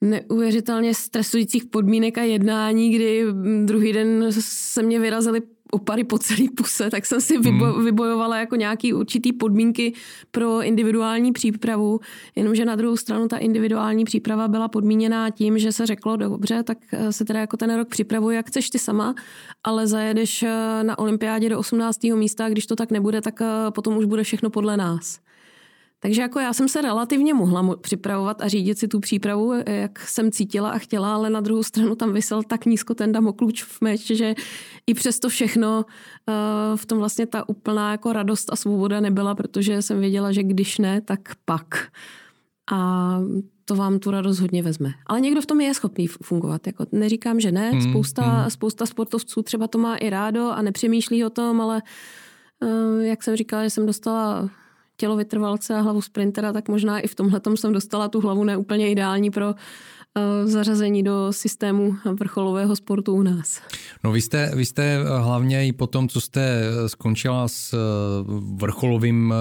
[0.00, 3.24] neuvěřitelně stresujících podmínek a jednání, kdy
[3.64, 5.42] druhý den se mě vyrazili
[5.74, 7.84] opary po celý puse, tak jsem si vybo- hmm.
[7.84, 9.92] vybojovala jako nějaký určitý podmínky
[10.30, 12.00] pro individuální přípravu,
[12.36, 16.78] jenomže na druhou stranu ta individuální příprava byla podmíněná tím, že se řeklo, dobře, tak
[16.92, 19.14] eh, se teda jako ten rok připravuj, jak chceš ty sama,
[19.64, 20.48] ale zajedeš eh,
[20.82, 22.02] na olympiádě do 18.
[22.04, 25.18] místa, když to tak nebude, tak eh, potom už bude všechno podle nás.
[26.02, 30.30] Takže jako já jsem se relativně mohla připravovat a řídit si tu přípravu, jak jsem
[30.30, 34.06] cítila a chtěla, ale na druhou stranu tam vysel tak nízko ten damokluč v meč,
[34.06, 34.34] že
[34.86, 35.84] i přesto všechno
[36.28, 40.42] eh, v tom vlastně ta úplná jako radost a svoboda nebyla, protože jsem věděla, že
[40.42, 41.86] když ne, tak pak.
[42.72, 43.18] A
[43.64, 44.92] to vám tu radost hodně vezme.
[45.06, 46.66] Ale někdo v tom je schopný fungovat.
[46.66, 47.70] Jako neříkám, že ne.
[47.70, 48.50] Hmm, spousta, hmm.
[48.50, 51.82] spousta sportovců třeba to má i rádo a nepřemýšlí o tom, ale
[52.62, 54.50] eh, jak jsem říkala, že jsem dostala
[55.02, 58.90] tělo vytrvalce a hlavu sprintera, tak možná i v tomhle jsem dostala tu hlavu neúplně
[58.90, 59.54] ideální pro uh,
[60.44, 63.60] zařazení do systému vrcholového sportu u nás.
[64.04, 67.74] No vy jste, vy jste eh, hlavně i po tom, co jste eh, skončila s
[68.56, 69.34] vrcholovým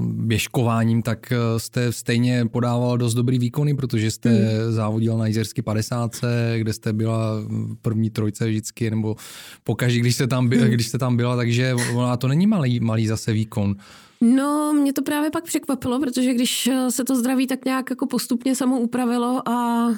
[0.00, 4.72] běžkováním, tak jste stejně podával dost dobrý výkony, protože jste hmm.
[4.72, 6.16] závodil na Jizersky 50,
[6.56, 9.16] kde jste byla v první trojce vždycky, nebo
[9.64, 10.70] pokaždé, když jste tam, hmm.
[10.70, 13.76] když jste tam byla, takže ona to není malý, malý zase výkon.
[14.20, 18.06] No, mě to právě pak překvapilo, protože když eh, se to zdraví tak nějak jako
[18.06, 19.88] postupně samo upravilo a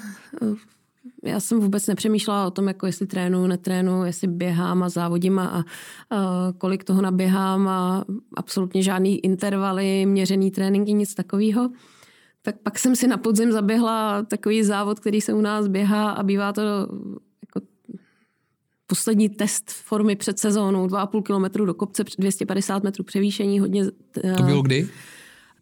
[0.42, 0.54] eh,
[1.24, 5.44] já jsem vůbec nepřemýšlela o tom, jako jestli trénu, netrénu, jestli běhám a závodím a,
[5.44, 5.64] a
[6.58, 8.04] kolik toho naběhám a
[8.36, 11.70] absolutně žádný intervaly, měřený tréninky, nic takového.
[12.42, 16.22] Tak pak jsem si na podzim zaběhla takový závod, který se u nás běhá a
[16.22, 16.62] bývá to
[18.90, 23.84] poslední test formy před sezónou, 2,5 kilometru do kopce, 250 metrů převýšení, hodně...
[24.36, 24.88] To bylo kdy?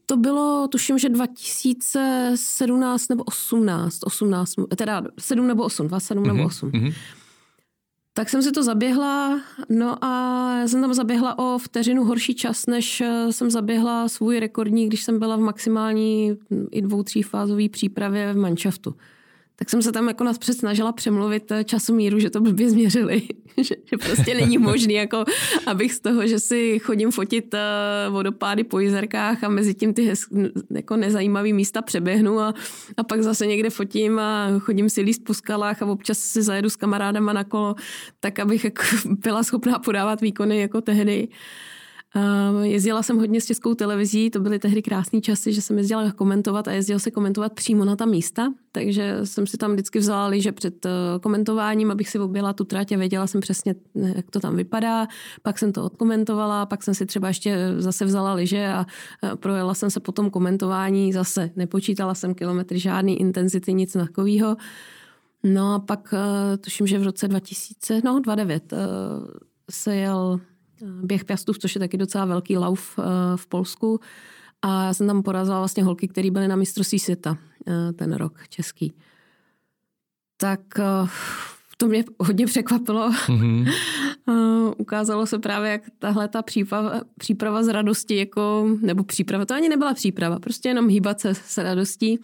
[0.06, 6.36] To bylo, tuším, že 2017 nebo 18, 18, teda 7 nebo 8, 27 mm-hmm.
[6.36, 6.70] nebo 8.
[6.70, 6.94] Mm-hmm.
[8.12, 10.08] Tak jsem si to zaběhla, no a
[10.60, 15.02] já jsem tam zaběhla o vteřinu horší čas, než eh, jsem zaběhla svůj rekordní, když
[15.02, 16.38] jsem byla v maximální
[16.70, 18.94] i dvou, třífázové přípravě v manšaftu
[19.56, 23.22] tak jsem se tam jako nás snažila přemluvit eh, časomíru, že to blbě změřili.
[23.62, 25.24] že, prostě není možný, jako
[25.66, 30.02] abych z toho, že si chodím fotit uh, vodopády po jezerkách a mezi tím ty
[30.02, 30.20] hez,
[30.70, 32.54] jako nezajímavý místa přeběhnu a,
[32.96, 36.70] a pak zase někde fotím a chodím si líst po skalách a občas si zajedu
[36.70, 37.74] s kamarádama na kolo,
[38.20, 41.28] tak abych jako byla schopná podávat výkony jako tehdy.
[41.28, 41.75] Ehm,
[42.62, 46.68] jezdila jsem hodně s českou televizí, to byly tehdy krásné časy, že jsem jezdila komentovat
[46.68, 50.52] a jezdila se komentovat přímo na ta místa, takže jsem si tam vždycky vzala že
[50.52, 54.56] před eh, komentováním, abych si objela tu trať a věděla jsem přesně, jak to tam
[54.56, 55.06] vypadá.
[55.42, 58.86] Pak jsem to odkomentovala, pak jsem si třeba ještě zase vzala liže a
[59.36, 61.50] projela jsem se po tom komentování zase.
[61.56, 64.56] Nepočítala jsem kilometry, žádný intenzity, nic takového.
[65.44, 68.76] No a pak eh, tuším, že v roce 2000, no 2009 eh,
[69.70, 70.40] se jel
[71.02, 73.02] běh pěstů, což je taky docela velký lauf eh,
[73.36, 74.00] v Polsku.
[74.62, 78.48] A já jsem tam porazila vlastně holky, které byly na mistrovství světa eh, ten rok
[78.48, 78.92] český.
[80.36, 81.08] Tak eh,
[81.76, 83.10] to mě hodně překvapilo.
[83.10, 83.72] Mm-hmm.
[84.78, 89.68] Ukázalo se právě, jak tahle ta příprava, příprava z radosti, jako, nebo příprava, to ani
[89.68, 92.18] nebyla příprava, prostě jenom hýbat se s radostí,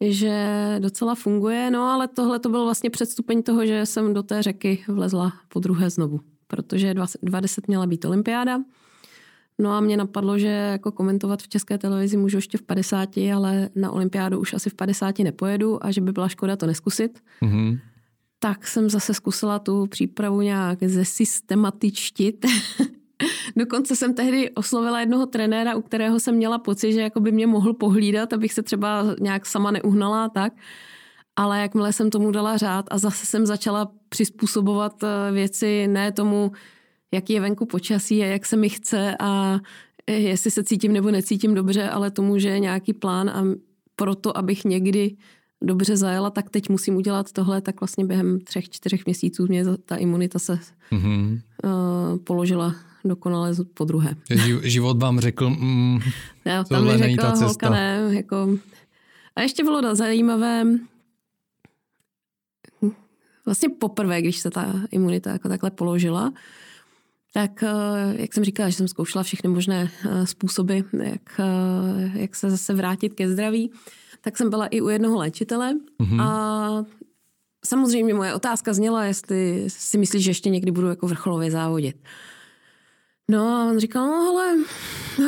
[0.00, 1.70] že docela funguje.
[1.70, 5.60] No ale tohle to byl vlastně předstupeň toho, že jsem do té řeky vlezla po
[5.60, 8.60] druhé znovu protože 20 měla být olympiáda.
[9.58, 13.68] No a mě napadlo, že jako komentovat v české televizi můžu ještě v 50, ale
[13.74, 17.20] na olympiádu už asi v 50 nepojedu a že by byla škoda to neskusit.
[17.42, 17.78] Mm-hmm.
[18.38, 22.46] Tak jsem zase zkusila tu přípravu nějak zesystematičtit.
[23.56, 27.46] Dokonce jsem tehdy oslovila jednoho trenéra, u kterého jsem měla pocit, že jako by mě
[27.46, 30.52] mohl pohlídat, abych se třeba nějak sama neuhnala tak
[31.38, 36.52] ale jakmile jsem tomu dala řád a zase jsem začala přizpůsobovat eh, věci ne tomu,
[37.12, 39.60] jaký je venku počasí a jak se mi chce a
[40.06, 43.44] eh, jestli se cítím nebo necítím dobře, ale tomu, že je nějaký plán a
[43.96, 45.16] proto, abych někdy
[45.62, 49.96] dobře zajela, tak teď musím udělat tohle, tak vlastně během třech, čtyřech měsíců mě ta
[49.96, 50.58] imunita se
[50.92, 51.40] mm-hmm.
[51.64, 54.14] uh, položila dokonale po druhé.
[54.62, 55.98] Život vám řekl, mm,
[56.44, 57.46] Já, tam ta cesta.
[57.46, 58.58] Holka, ne, jako...
[59.36, 60.64] A ještě bylo zajímavé,
[63.48, 66.32] vlastně poprvé, když se ta imunita jako takhle položila,
[67.34, 67.68] tak eh,
[68.22, 72.74] jak jsem říkala, že jsem zkoušela všechny možné eh, způsoby, jak, eh, jak se zase
[72.74, 73.70] vrátit ke zdraví,
[74.20, 76.22] tak jsem byla i u jednoho léčitele mm-hmm.
[76.22, 76.84] a
[77.64, 81.96] samozřejmě moje otázka zněla, jestli si myslíš, že ještě někdy budu jako vrcholově závodit.
[83.28, 84.56] No a on říkal, no ale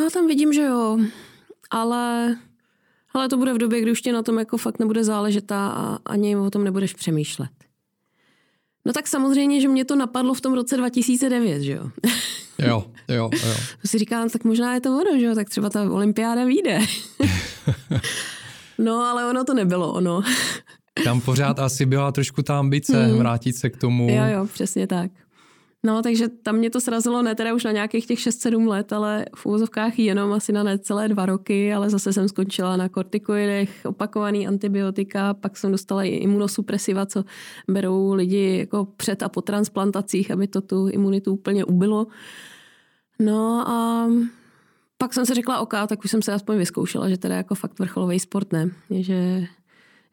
[0.02, 0.98] já tam vidím, že jo,
[1.70, 2.36] ale,
[3.14, 5.98] ale to bude v době, kdy už tě na tom jako fakt nebude záležet a
[6.06, 7.50] ani o tom nebudeš přemýšlet.
[8.90, 11.90] No tak samozřejmě, že mě to napadlo v tom roce 2009, že jo?
[12.58, 13.54] Jo, jo, jo.
[13.82, 15.34] To si říkám, tak možná je to ono, že jo?
[15.34, 16.78] Tak třeba ta olympiáda vyjde.
[18.78, 20.22] no, ale ono to nebylo ono.
[21.04, 23.18] Tam pořád asi byla trošku ta ambice hmm.
[23.18, 24.10] vrátit se k tomu.
[24.10, 25.10] Jo, jo, přesně tak.
[25.82, 29.26] No, takže tam mě to srazilo ne teda už na nějakých těch 6-7 let, ale
[29.36, 34.48] v úvozovkách jenom asi na necelé dva roky, ale zase jsem skončila na kortikoidech, opakovaný
[34.48, 37.24] antibiotika, pak jsem dostala i imunosupresiva, co
[37.68, 42.06] berou lidi jako před a po transplantacích, aby to tu imunitu úplně ubilo.
[43.18, 44.08] No a
[44.98, 47.78] pak jsem se řekla, OK, tak už jsem se aspoň vyzkoušela, že teda jako fakt
[47.78, 49.46] vrcholový sport ne, že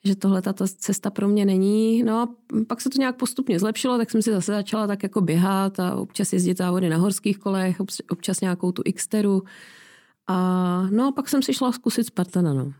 [0.03, 2.03] že tohle ta cesta pro mě není.
[2.03, 2.29] No a
[2.67, 5.95] pak se to nějak postupně zlepšilo, tak jsem si zase začala tak jako běhat a
[5.95, 7.81] občas jezdit závody na horských kolech,
[8.11, 9.43] občas nějakou tu Xteru.
[10.27, 12.73] A no a pak jsem si šla zkusit Spartana, no.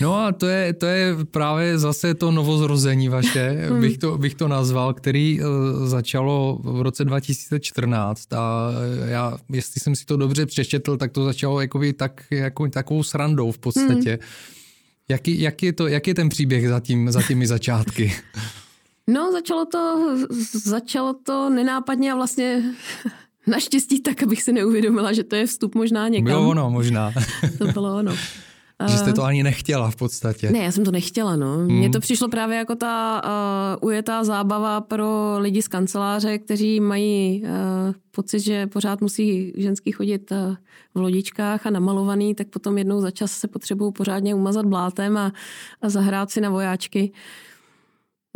[0.00, 3.80] No a to je, to je právě zase to novozrození vaše, hmm.
[3.80, 5.46] bych, to, bych to nazval, který uh,
[5.86, 8.70] začalo v roce 2014 a
[9.04, 13.52] já, jestli jsem si to dobře přečetl, tak to začalo jako tak, jako takovou srandou
[13.52, 14.10] v podstatě.
[14.10, 14.61] Hmm
[15.08, 18.12] Jaký, jak, je to, jak je ten příběh za, tím, za těmi začátky?
[19.06, 20.08] No, začalo to,
[20.64, 22.62] začalo to nenápadně a vlastně
[23.46, 26.24] naštěstí tak, abych si neuvědomila, že to je vstup možná někam.
[26.24, 27.12] Bylo ono, možná.
[27.58, 28.16] to bylo ono.
[28.86, 30.50] Že jste to ani nechtěla v podstatě.
[30.50, 31.56] Ne, já jsem to nechtěla, no.
[31.56, 31.78] Hmm.
[31.78, 33.22] Mně to přišlo právě jako ta
[33.80, 37.48] uh, ujetá zábava pro lidi z kanceláře, kteří mají uh,
[38.10, 40.54] pocit, že pořád musí ženský chodit uh,
[40.94, 45.32] v lodičkách a namalovaný, tak potom jednou za čas se potřebují pořádně umazat blátem a,
[45.82, 47.12] a zahrát si na vojáčky.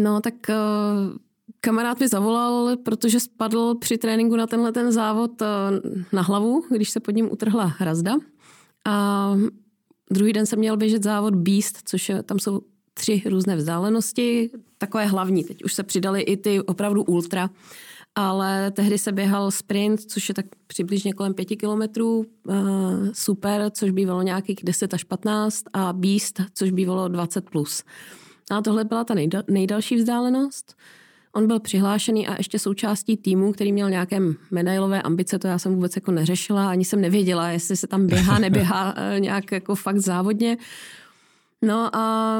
[0.00, 1.16] No, tak uh,
[1.60, 5.46] kamarád mi zavolal, protože spadl při tréninku na tenhle ten závod uh,
[6.12, 8.14] na hlavu, když se pod ním utrhla hrazda.
[8.88, 9.34] A
[10.10, 12.60] Druhý den jsem měl běžet závod Beast, což je, tam jsou
[12.94, 15.44] tři různé vzdálenosti, takové hlavní.
[15.44, 17.50] Teď už se přidali i ty opravdu ultra,
[18.14, 22.54] ale tehdy se běhal sprint, což je tak přibližně kolem pěti kilometrů, uh,
[23.12, 27.82] super, což bývalo nějakých 10 až 15 a Beast, což bývalo 20 plus.
[28.50, 30.74] A tohle byla ta nejdal, nejdalší vzdálenost.
[31.36, 34.20] On byl přihlášený a ještě součástí týmu, který měl nějaké
[34.50, 38.38] medailové ambice, to já jsem vůbec jako neřešila, ani jsem nevěděla, jestli se tam běhá,
[38.48, 40.56] neběhá eh, nějak jako fakt závodně.
[41.62, 42.36] No a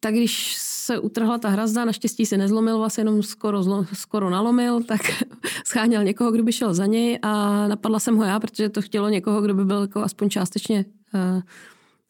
[0.00, 4.82] tak když se utrhla ta hrazda, naštěstí se nezlomil, vlastně jenom skoro, zlo, skoro nalomil,
[4.82, 5.00] tak
[5.64, 9.08] scháněl někoho, kdo by šel za něj a napadla jsem ho já, protože to chtělo
[9.08, 11.42] někoho, kdo by byl jako aspoň částečně uh,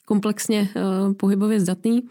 [0.05, 2.03] komplexně uh, pohybově zdatný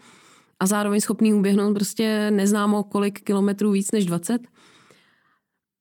[0.62, 4.42] a zároveň schopný uběhnout prostě neznámo kolik kilometrů víc než 20.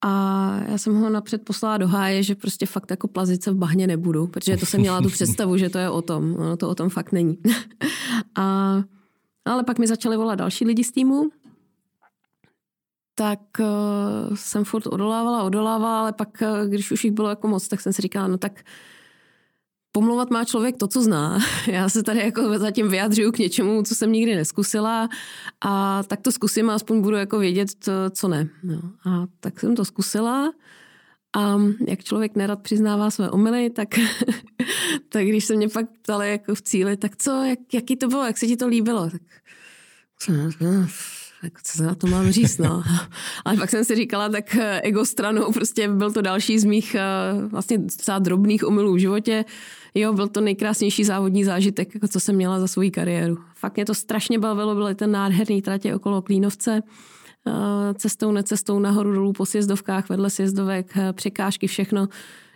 [0.03, 0.09] A
[0.67, 4.27] já jsem ho napřed poslala do háje, že prostě fakt jako plazice v bahně nebudu,
[4.27, 6.33] protože to jsem měla tu představu, že to je o tom.
[6.33, 7.37] No, to o tom fakt není.
[8.35, 8.77] a,
[9.45, 11.29] ale pak mi začali volat další lidi z týmu,
[13.15, 17.67] tak uh, jsem furt odolávala, odolávala, ale pak, uh, když už jich bylo jako moc,
[17.67, 18.63] tak jsem si říkala, no tak
[19.91, 21.39] Pomlouvat má člověk to, co zná.
[21.67, 25.09] Já se tady jako zatím vyjadřuju k něčemu, co jsem nikdy neskusila
[25.61, 27.69] a tak to zkusím a aspoň budu jako vědět,
[28.11, 28.49] co ne.
[28.63, 28.81] No.
[29.05, 30.51] A tak jsem to zkusila
[31.35, 33.87] a jak člověk nerad přiznává své omily, tak,
[35.09, 38.25] tak když se mě pak ptali jako v cíli, tak co, jak, jaký to bylo,
[38.25, 39.21] jak se ti to líbilo, tak
[41.41, 42.83] tak co se na to mám říct, no.
[43.45, 47.01] Ale pak jsem si říkala, tak ego stranou, prostě byl to další z mých eh,
[47.47, 49.45] vlastně třeba drobných omylů v životě,
[49.95, 53.37] Jo, byl to nejkrásnější závodní zážitek, jako co jsem měla za svou kariéru.
[53.55, 56.81] Fakt mě to strašně bavilo, byly ten nádherný tratě okolo Klínovce,
[57.47, 62.07] eh, cestou, necestou, nahoru, dolů po sjezdovkách, vedle sjezdovek, eh, překážky, všechno.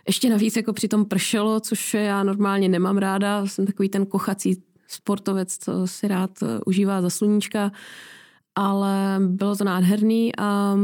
[0.06, 3.46] Ještě navíc jako přitom pršelo, což já normálně nemám ráda.
[3.46, 7.72] Jsem takový ten kochací sportovec, co si rád eh, užívá za sluníčka.
[8.54, 10.76] Ale bylo to nádherný a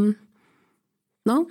[1.26, 1.46] no,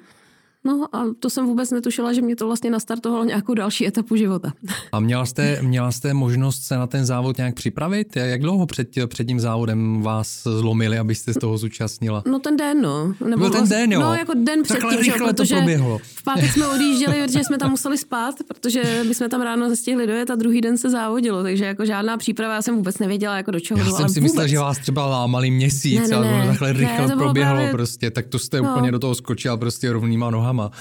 [0.64, 4.54] No a to jsem vůbec netušila, že mě to vlastně nastartovalo nějakou další etapu života.
[4.92, 8.16] A měla jste, měla jste možnost se na ten závod nějak připravit?
[8.16, 12.24] Jak dlouho před, před tím závodem vás zlomili, abyste z toho zúčastnila?
[12.28, 13.14] No ten den, no.
[13.26, 14.00] Nebo Byl ten den, jo?
[14.00, 16.00] No jako den před tím, rychle to proběhlo.
[16.04, 20.08] v pátek jsme odjížděli, protože jsme tam museli spát, protože my jsme tam ráno zestihli
[20.08, 23.52] dojet a druhý den se závodilo, takže jako žádná příprava, já jsem vůbec nevěděla, jako
[23.52, 23.80] do čeho.
[23.80, 27.08] Já jsem si myslel, že vás třeba lámali měsíc, ne, ne, ne, ale takhle rychle
[27.08, 27.72] ne, to proběhlo právě...
[27.72, 28.72] prostě, tak to jste no.
[28.72, 30.72] úplně do toho skočil prostě rovnýma nohama nohama.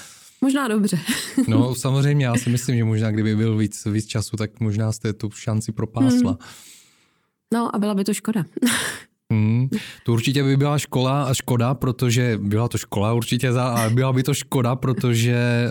[0.41, 0.99] Možná dobře.
[1.47, 5.13] no samozřejmě, já si myslím, že možná kdyby byl víc, víc času, tak možná jste
[5.13, 6.31] tu šanci propásla.
[6.31, 6.37] Hmm.
[7.53, 8.43] No a byla by to škoda.
[9.31, 9.69] Hmm,
[10.05, 14.13] to určitě by byla škola a škoda, protože byla to škola určitě, za, a byla
[14.13, 15.65] by to škoda, protože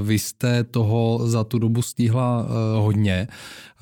[0.00, 3.28] uh, vy jste toho za tu dobu stihla uh, hodně.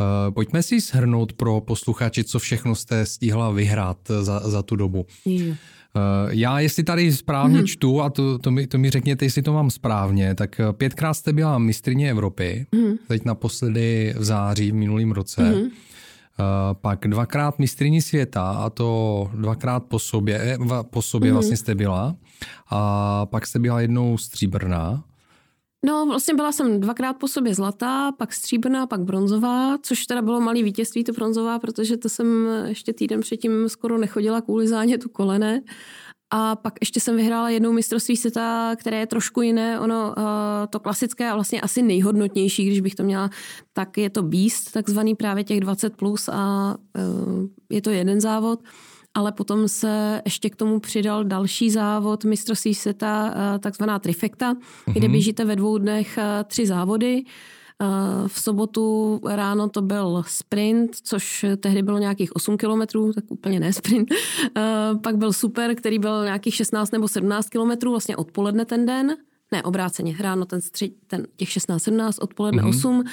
[0.01, 5.07] Uh, pojďme si shrnout pro posluchači, co všechno jste stihla vyhrát za, za tu dobu.
[5.25, 5.57] Je.
[5.97, 7.67] Eh, já, jestli tady správně hmm.
[7.67, 11.17] čtu, a to, to, mi, to mi řekněte, jestli to mám správně, tak eh, pětkrát
[11.17, 12.97] jste byla mistrině Evropy, hmm.
[13.09, 15.43] teď naposledy v září v minulém roce.
[15.43, 15.69] Hmm.
[16.73, 20.59] Pak dvakrát mistriní světa, a to dvakrát po sobě,
[20.91, 21.35] po sobě hmm.
[21.35, 22.17] vlastně jste byla.
[22.71, 25.05] A pak jste byla jednou stříbrná.
[25.87, 30.41] No, vlastně byla jsem dvakrát po sobě zlatá, pak stříbrná, pak bronzová, což teda bylo
[30.41, 35.63] malý vítězství, to bronzová, protože to jsem ještě týden předtím skoro nechodila kvůli zánětu kolene.
[36.31, 39.81] A pak ještě jsem vyhrála jednou mistrovství světa, které je trošku jiné.
[39.81, 40.15] Ono,
[40.71, 43.31] to klasické a vlastně asi nejhodnotnější, když bych to měla,
[43.73, 47.01] tak je to Beast, takzvaný právě těch 20+, plus a e,
[47.75, 48.61] je to jeden závod
[49.15, 54.93] ale potom se ještě k tomu přidal další závod mistrovství světa, eh, takzvaná trifekta, mm-hmm.
[54.93, 55.13] kde mhm.
[55.13, 57.23] běžíte ve dvou dnech eh, tři závody.
[57.83, 63.61] Eh, v sobotu ráno to byl sprint, což tehdy bylo nějakých 8 kilometrů, tak úplně
[63.61, 64.09] ne sprint.
[65.03, 69.17] Pak byl super, který byl nějakých 16 nebo 17 kilometrů, vlastně odpoledne ten den
[69.53, 72.69] ne, obráceně, ráno ten, stři, ten těch 16-17, odpoledne mm-hmm.
[72.69, 73.05] 8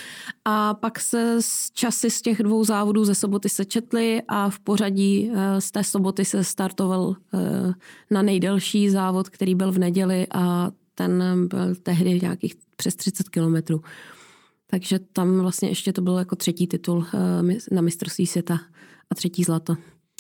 [0.46, 4.60] a pak se z časy z těch dvou závodů ze soboty se četly a v
[4.60, 7.74] pořadí eh, z té soboty se startoval eh,
[8.12, 13.82] na nejdelší závod, který byl v neděli a ten byl tehdy nějakých přes 30 kilometrů.
[14.68, 17.06] Takže tam vlastně ještě to bylo jako třetí titul
[17.72, 18.60] na mistrovství světa
[19.10, 19.76] a třetí zlato.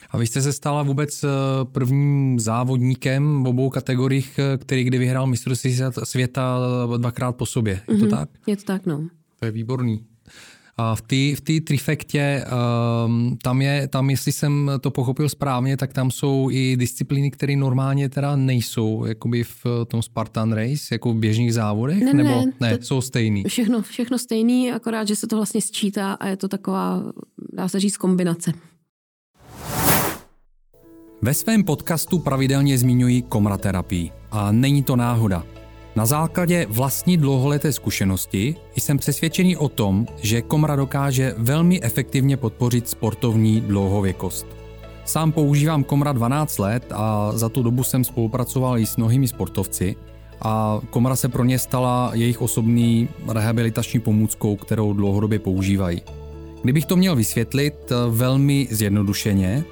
[0.09, 1.25] A vy jste se stala vůbec
[1.63, 6.59] prvním závodníkem v obou kategoriích, který kdy vyhrál mistrovství světa
[6.97, 7.81] dvakrát po sobě.
[7.91, 8.09] Je to mm-hmm.
[8.09, 8.29] tak?
[8.47, 9.07] Je to tak, no.
[9.39, 10.05] To je výborný.
[10.77, 12.45] A v té v tý trifektě,
[13.05, 17.55] um, tam je, tam jestli jsem to pochopil správně, tak tam jsou i disciplíny, které
[17.55, 22.51] normálně teda nejsou jakoby v tom Spartan Race, jako v běžných závodech, ne, nebo ne,
[22.59, 23.43] ne, to, jsou stejný?
[23.43, 27.03] Všechno, všechno stejný, akorát, že se to vlastně sčítá a je to taková,
[27.53, 28.53] dá se říct, kombinace.
[31.25, 35.43] Ve svém podcastu pravidelně zmiňuji komraterapii a není to náhoda.
[35.95, 42.89] Na základě vlastní dlouholeté zkušenosti jsem přesvědčený o tom, že komra dokáže velmi efektivně podpořit
[42.89, 44.47] sportovní dlouhověkost.
[45.05, 49.95] Sám používám komra 12 let a za tu dobu jsem spolupracoval i s mnohými sportovci
[50.41, 56.01] a komra se pro ně stala jejich osobní rehabilitační pomůckou, kterou dlouhodobě používají.
[56.63, 59.63] Kdybych to měl vysvětlit velmi zjednodušeně,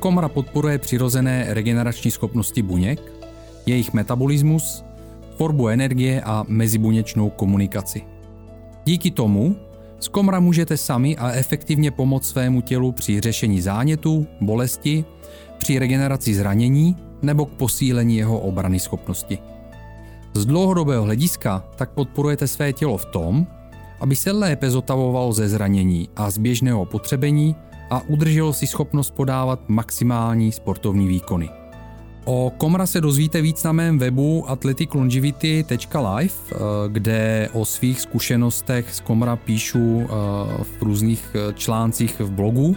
[0.00, 3.12] komra podporuje přirozené regenerační schopnosti buněk,
[3.66, 4.84] jejich metabolismus,
[5.36, 8.02] tvorbu energie a mezibuněčnou komunikaci.
[8.84, 9.56] Díky tomu
[10.00, 15.04] z komra můžete sami a efektivně pomoct svému tělu při řešení zánětů, bolesti,
[15.58, 19.38] při regeneraci zranění nebo k posílení jeho obrany schopnosti.
[20.34, 23.46] Z dlouhodobého hlediska tak podporujete své tělo v tom,
[24.00, 27.56] aby se lépe zotavovalo ze zranění a z běžného potřebení
[27.90, 31.50] a udrželo si schopnost podávat maximální sportovní výkony.
[32.24, 36.56] O Komra se dozvíte víc na mém webu athleticlongivity.live, eh,
[36.88, 40.06] kde o svých zkušenostech z Komra píšu eh,
[40.64, 42.76] v různých eh, článcích v blogu.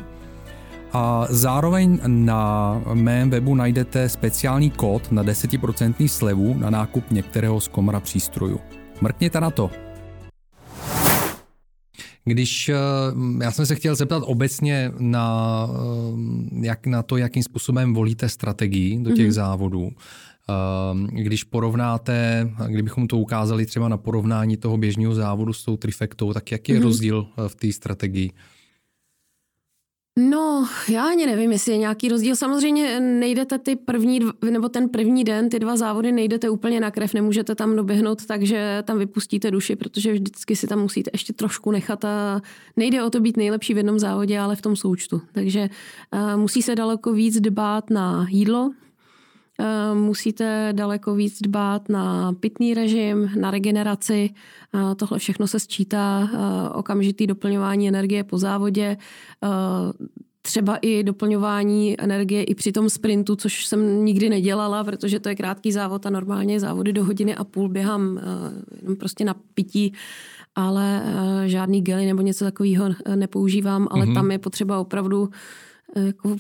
[0.94, 7.68] A zároveň na mém webu najdete speciální kód na 10% slevu na nákup některého z
[7.68, 8.60] Komra přístrojů.
[9.02, 9.72] Mrkněte na to.
[12.26, 12.76] Když eh,
[13.44, 19.00] já jsem se chtěl zeptat obecně na, eh, jak, na to, jakým způsobem volíte strategii
[19.00, 19.32] do těch mm-hmm.
[19.32, 19.92] závodů.
[19.92, 26.34] Eh, když porovnáte, kdybychom to ukázali třeba na porovnání toho běžného závodu s tou trifektou,
[26.34, 26.84] tak jaký je mm-hmm.
[26.84, 28.32] rozdíl v té strategii?
[30.20, 32.36] No, já ani nevím, jestli je nějaký rozdíl.
[32.36, 34.20] Samozřejmě nejdete ty první,
[34.52, 38.84] nebo ten první den, ty dva závody nejdete úplně na krev, nemůžete tam doběhnout, takže
[38.86, 42.42] tam vypustíte duši, protože vždycky si tam musíte ještě trošku nechat a
[42.78, 45.22] nejde o to být nejlepší v jednom závodě, ale v tom součtu.
[45.32, 45.70] Takže
[46.14, 48.72] uh, musí se daleko víc dbát na jídlo,
[49.94, 54.30] musíte daleko víc dbát na pitný režim, na regeneraci.
[54.76, 58.98] Eh, tohle všechno se sčítá, eh, okamžitý doplňování energie po závodě,
[60.42, 65.36] třeba i doplňování energie i při tom sprintu, což jsem nikdy nedělala, protože to je
[65.36, 68.20] krátký závod a normálně závody do hodiny a půl běhám
[68.82, 69.94] jenom prostě na pití,
[70.56, 71.04] ale
[71.46, 72.86] žádný gely nebo něco takového
[73.16, 74.14] nepoužívám, ale mm-hmm.
[74.14, 75.30] tam je potřeba opravdu
[75.96, 76.38] jako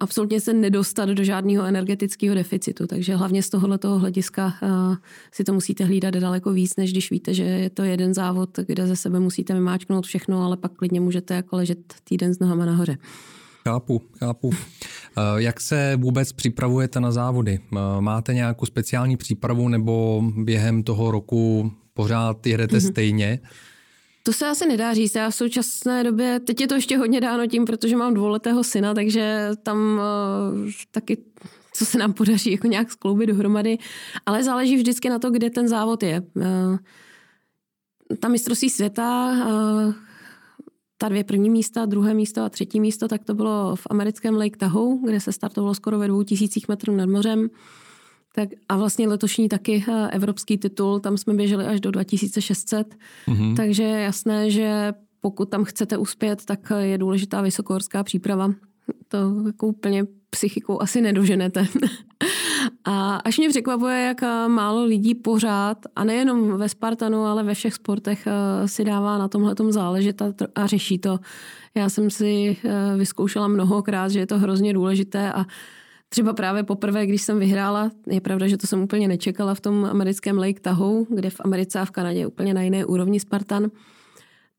[0.00, 2.86] absolutně se nedostat do žádného energetického deficitu.
[2.86, 4.96] Takže hlavně z tohoto hlediska uh,
[5.32, 8.86] si to musíte hlídat daleko víc, než když víte, že je to jeden závod, kde
[8.86, 12.98] ze sebe musíte vymáčknout všechno, ale pak klidně můžete jako ležet týden s nohama nahoře.
[13.68, 14.50] Chápu, chápu.
[15.16, 17.58] Eh, jak se vůbec připravujete na závody?
[17.72, 22.90] Eh, máte nějakou speciální přípravu nebo během toho roku pořád jedete mm-hmm.
[22.90, 23.38] stejně?
[24.26, 25.14] To se asi nedá říct.
[25.14, 28.94] Já v současné době, teď je to ještě hodně dáno tím, protože mám dvouletého syna,
[28.94, 30.00] takže tam
[30.64, 31.18] uh, taky
[31.76, 33.78] co se nám podaří jako nějak skloubit dohromady,
[34.26, 36.22] ale záleží vždycky na to, kde ten závod je.
[36.34, 36.76] Uh,
[38.20, 39.94] ta mistrovství světa, uh,
[40.98, 44.56] ta dvě první místa, druhé místo a třetí místo, tak to bylo v americkém Lake
[44.56, 47.48] Tahoe, kde se startovalo skoro ve dvou tisících metrů nad mořem.
[48.36, 52.94] Tak a vlastně letošní taky eh, evropský titul, tam jsme běželi až do 2600,
[53.28, 53.56] mm-hmm.
[53.56, 58.52] takže je jasné, že pokud tam chcete uspět, tak je důležitá vysokohorská příprava.
[59.08, 61.66] To jako úplně psychikou asi nedoženete.
[62.84, 67.54] a až mě překvapuje, jak eh, málo lidí pořád, a nejenom ve Spartanu, ale ve
[67.54, 71.18] všech sportech eh, si dává na tomhle záležet a, a řeší to.
[71.74, 72.56] Já jsem si
[72.96, 75.44] vyzkoušela mnohokrát, že je to hrozně důležité a
[76.14, 79.84] Třeba právě poprvé, když jsem vyhrála, je pravda, že to jsem úplně nečekala v tom
[79.84, 83.70] americkém Lake Tahoe, kde v Americe a v Kanadě je úplně na jiné úrovni Spartan,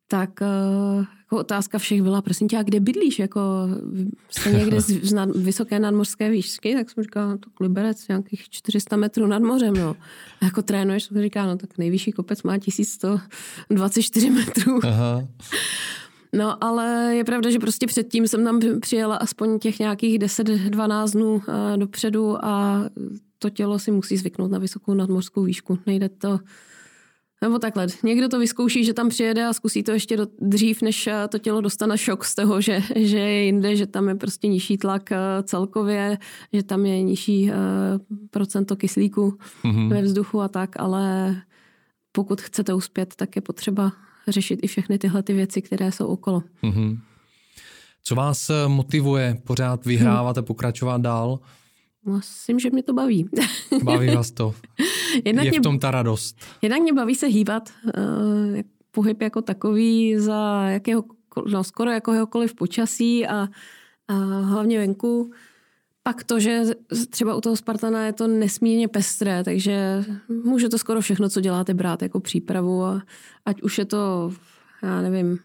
[0.08, 3.20] tak uh, jako otázka všech byla, prosím tě, a kde bydlíš?
[3.20, 3.42] Jako,
[4.30, 6.76] jste někde z, z nad, vysoké nadmořské výšky?
[6.76, 9.74] Tak jsem říkala, no, to Liberec, nějakých 400 metrů nad mořem.
[9.74, 9.96] No.
[10.42, 14.80] A jako trénuješ, tak říká, no tak nejvyšší kopec má 1124 metrů.
[14.84, 15.28] Aha.
[16.34, 21.34] No, ale je pravda, že prostě předtím jsem tam přijela aspoň těch nějakých 10-12 dnů
[21.34, 21.42] uh,
[21.76, 22.84] dopředu a
[23.40, 25.80] to tělo si musí zvyknout na vysokou nadmořskou výšku.
[25.86, 26.40] Nejde to
[27.42, 31.08] nebo takhle, někdo to vyzkouší, že tam přijede a zkusí to ještě do, dřív, než
[31.08, 34.48] eh, to tělo dostane šok z toho, že, že je jinde, že tam je prostě
[34.48, 36.18] nižší tlak eh, celkově,
[36.54, 37.52] že tam je nižší
[38.32, 39.90] procento kyslíku mm-hmm.
[39.90, 41.36] ve vzduchu a tak, ale
[42.12, 43.92] pokud chcete uspět, tak je potřeba
[44.28, 46.44] řešit i všechny tyhle ty věci, které jsou okolo.
[46.64, 47.00] Mm-hmm.
[48.04, 50.44] Co vás motivuje pořád vyhrávat hmm.
[50.44, 51.40] a pokračovat dál?
[52.06, 53.30] Myslím, že mě to baví.
[53.84, 54.56] Baví vás to.
[55.26, 56.38] Jednak je v tom ta radost.
[56.62, 57.70] Jednak mě baví se hýbat.
[57.86, 58.62] Uh,
[58.92, 61.04] pohyb jako takový za jakého,
[61.52, 63.48] no, skoro jakéhokoliv počasí a,
[64.08, 65.32] a hlavně venku.
[66.08, 66.64] Pak to, že
[67.10, 70.04] třeba u toho Spartana je to nesmírně pestré, takže
[70.44, 72.84] může to skoro všechno, co děláte, brát jako přípravu.
[72.84, 73.02] A
[73.46, 74.34] ať už je to,
[74.84, 75.40] já nevím,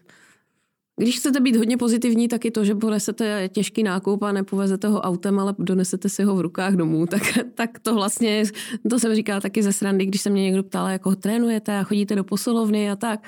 [0.97, 5.01] když chcete být hodně pozitivní, tak i to, že ponesete těžký nákup a nepovezete ho
[5.01, 7.21] autem, ale donesete si ho v rukách domů, tak,
[7.55, 8.43] tak to vlastně,
[8.89, 12.15] to jsem říká taky ze srandy, když se mě někdo ptal, jako trénujete a chodíte
[12.15, 13.23] do posilovny a tak.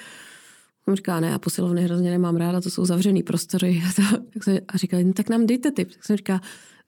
[0.87, 3.81] On říká, ne, já posilovny hrozně nemám ráda, to jsou zavřený prostory.
[3.89, 5.91] A, to, tak a říká, no, tak nám dejte tip.
[5.91, 6.41] Tak jsem říká,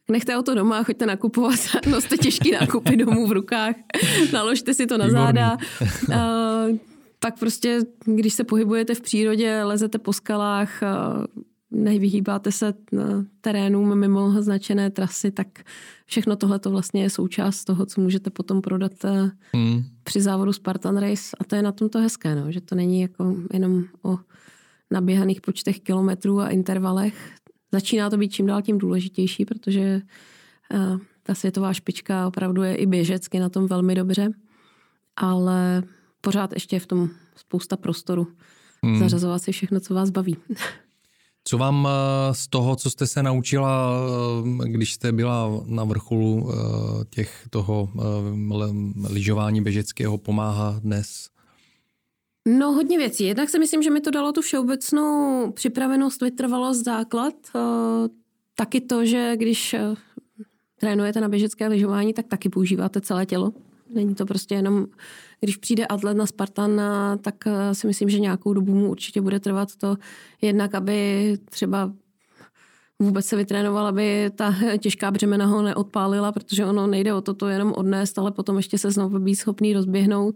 [0.09, 1.59] nechte to doma, choďte nakupovat,
[1.91, 3.75] noste těžký nákupy domů v rukách,
[4.33, 5.57] naložte si to na záda.
[6.09, 6.15] Uh,
[7.19, 10.81] pak prostě, když se pohybujete v přírodě, lezete po skalách,
[11.71, 12.73] nevyhýbáte se
[13.41, 15.47] terénům mimo značené trasy, tak
[16.05, 18.91] všechno tohle to vlastně je součást toho, co můžete potom prodat
[19.53, 19.83] hmm.
[20.03, 23.01] při závodu Spartan Race a to je na tom to hezké, no, že to není
[23.01, 24.17] jako jenom o
[24.91, 27.31] naběhaných počtech kilometrů a intervalech.
[27.75, 30.01] Začíná to být čím dál tím důležitější, protože
[31.23, 34.29] ta světová špička opravdu je i běžecky na tom velmi dobře,
[35.15, 35.83] ale
[36.21, 38.27] pořád ještě je v tom spousta prostoru.
[38.83, 38.99] Hmm.
[38.99, 40.37] Zařazovat si všechno, co vás baví.
[41.47, 43.93] Co vám eh, z toho, co jste se naučila,
[44.65, 46.55] eh, když jste byla na vrcholu eh,
[47.09, 47.89] těch toho
[49.09, 51.29] lyžování běžeckého, pomáhá dnes?
[52.47, 53.23] No, hodně věcí.
[53.23, 57.33] Jednak si myslím, že mi to dalo tu všeobecnou připravenost, vytrvalost, základ.
[58.55, 59.75] Taky to, že když
[60.79, 63.53] trénujete na běžecké lyžování, tak taky používáte celé tělo.
[63.89, 64.85] Není to prostě jenom,
[65.39, 66.81] když přijde atlet na Spartan,
[67.21, 69.95] tak eh, si myslím, že nějakou dobu mu určitě bude trvat to
[70.41, 71.93] jednak, aby třeba
[72.99, 77.47] vůbec se vytrénoval, aby ta těžká břemena ho neodpálila, protože ono nejde o to, to
[77.47, 80.35] jenom odnést, ale potom ještě se znovu být schopný rozběhnout.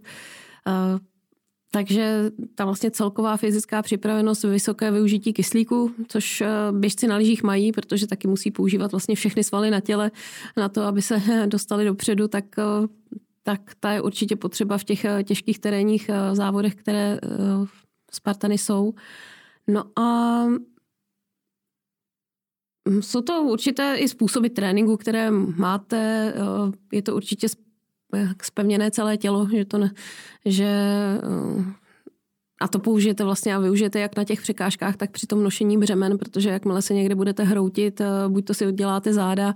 [1.69, 7.43] Eh, takže ta vlastně celková fyzická připravenost, vysoké využití kyslíku, což eh, běžci na lyžích
[7.43, 10.11] mají, protože taky musí používat vlastně všechny svaly na těle
[10.57, 12.45] na to, aby se dostali dopředu, tak
[13.49, 17.27] tak ta je určitě potřeba v těch eh, těžkých terénních eh, závodech, které eh,
[18.11, 18.93] Spartany jsou.
[19.67, 20.43] No a
[22.85, 26.33] mm, jsou to určité i způsoby tréninku, které máte.
[26.91, 27.47] Je to určitě
[28.41, 29.91] spevněné celé tělo, že, to ne,
[30.45, 30.69] že
[32.61, 36.17] a to použijete vlastně a využijete jak na těch překážkách, tak při tom nošení břemen,
[36.17, 39.53] protože jakmile se někde budete hroutit, eh, buď to si uděláte záda,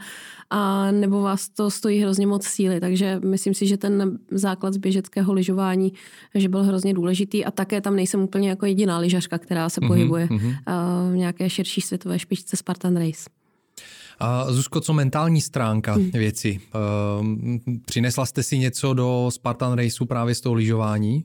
[0.49, 2.79] a nebo vás to stojí hrozně moc síly.
[2.79, 5.93] Takže myslím si, že ten základ z běžeckého lyžování
[6.35, 9.87] že byl hrozně důležitý a také tam nejsem úplně jako jediná lyžařka, která se mm-hmm,
[9.87, 10.55] pohybuje mm-hmm.
[11.11, 13.42] v nějaké širší světové špičce Spartan Race.
[14.23, 16.11] A Zuzko, co mentální stránka hmm.
[16.11, 16.59] věci?
[17.19, 21.23] Ehm, přinesla jste si něco do Spartan Raceu právě z toho lyžování?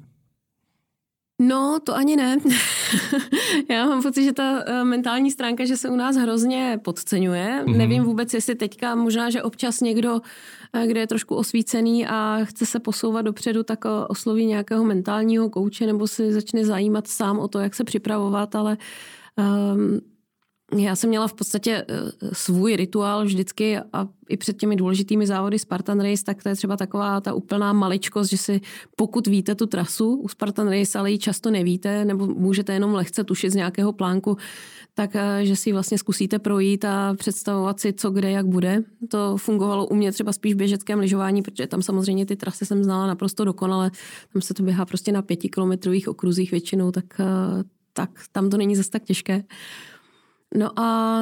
[1.40, 2.36] No, to ani ne.
[3.70, 7.62] Já mám pocit, že ta eh, mentální stránka, že se u nás hrozně podceňuje.
[7.64, 7.76] Mm-hmm.
[7.76, 10.20] Nevím vůbec, jestli teďka možná, že občas někdo,
[10.72, 15.50] eh, kde je trošku osvícený a chce se posouvat dopředu, tak eh, osloví nějakého mentálního
[15.50, 18.76] kouče nebo si začne zajímat sám o to, jak se připravovat, ale
[19.36, 20.00] um,
[20.76, 21.94] já jsem měla v podstatě eh,
[22.32, 26.76] svůj rituál vždycky a i před těmi důležitými závody Spartan Race, tak to je třeba
[26.76, 28.60] taková ta úplná maličkost, že si
[28.96, 33.24] pokud víte tu trasu u Spartan Race, ale ji často nevíte, nebo můžete jenom lehce
[33.24, 34.36] tušit z nějakého plánku,
[34.94, 38.82] tak eh, že si vlastně zkusíte projít a představovat si, co kde, jak bude.
[39.08, 42.84] To fungovalo u mě třeba spíš v běžeckém lyžování, protože tam samozřejmě ty trasy jsem
[42.84, 43.90] znala naprosto dokonale.
[44.32, 47.24] Tam se to běhá prostě na pětikilometrových okruzích většinou, tak, eh,
[47.92, 49.44] tak tam to není zase tak těžké.
[50.54, 51.18] No a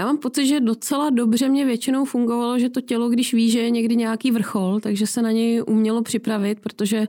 [0.00, 3.58] já mám pocit, že docela dobře mě většinou fungovalo, že to tělo, když ví, že
[3.58, 7.08] je někdy nějaký vrchol, takže se na něj umělo připravit, protože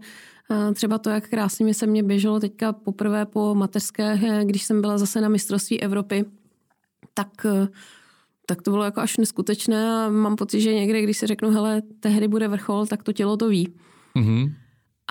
[0.73, 5.21] třeba to, jak krásně se mě běželo teďka poprvé po mateřské, když jsem byla zase
[5.21, 6.25] na mistrovství Evropy,
[7.13, 7.45] tak,
[8.45, 11.81] tak to bylo jako až neskutečné a mám pocit, že někde, když si řeknu, hele,
[11.99, 13.73] tehdy bude vrchol, tak to tělo to ví.
[14.15, 14.53] Mm-hmm.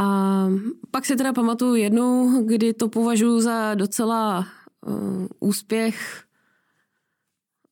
[0.01, 0.49] A
[0.91, 4.47] pak si teda pamatuju jednu, kdy to považuji za docela
[4.87, 6.25] uh, úspěch.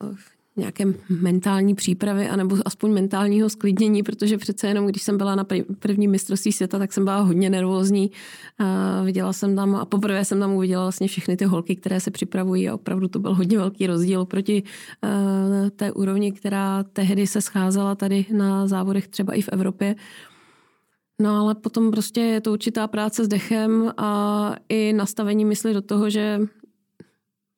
[0.05, 0.17] Uh,
[0.57, 5.47] nějaké mentální přípravy, anebo aspoň mentálního sklidnění, protože přece jenom, když jsem byla na
[5.79, 8.11] první mistrovství světa, tak jsem byla hodně nervózní.
[8.59, 12.11] A viděla jsem tam, a poprvé jsem tam uviděla vlastně všechny ty holky, které se
[12.11, 17.41] připravují a opravdu to byl hodně velký rozdíl proti uh, té úrovni, která tehdy se
[17.41, 19.97] scházela tady na závodech třeba i v Evropě.
[21.21, 25.83] No ale potom prostě je to určitá práce s dechem a i nastavení mysli do
[25.83, 26.41] toho, že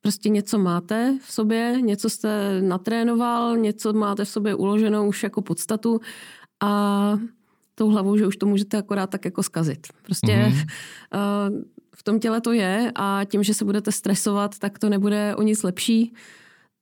[0.00, 5.42] prostě něco máte v sobě, něco jste natrénoval, něco máte v sobě uloženou už jako
[5.42, 6.00] podstatu
[6.62, 7.18] a
[7.74, 9.86] tou hlavou, že už to můžete akorát tak jako skazit.
[10.02, 10.66] Prostě mm-hmm.
[11.96, 15.42] v tom těle to je a tím, že se budete stresovat, tak to nebude o
[15.42, 16.14] nic lepší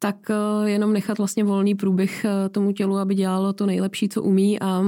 [0.02, 4.22] tak eh, jenom nechat vlastně volný průběh eh, tomu tělu, aby dělalo to nejlepší, co
[4.22, 4.82] umí a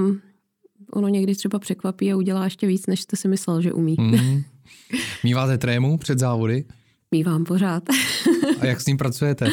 [0.95, 3.97] ono někdy třeba překvapí a udělá ještě víc, než jste si myslel, že umí.
[3.99, 4.43] Mm.
[5.25, 6.65] Míváte trému před závody?
[7.11, 7.83] Mívám pořád.
[8.61, 9.49] A jak s ním pracujete?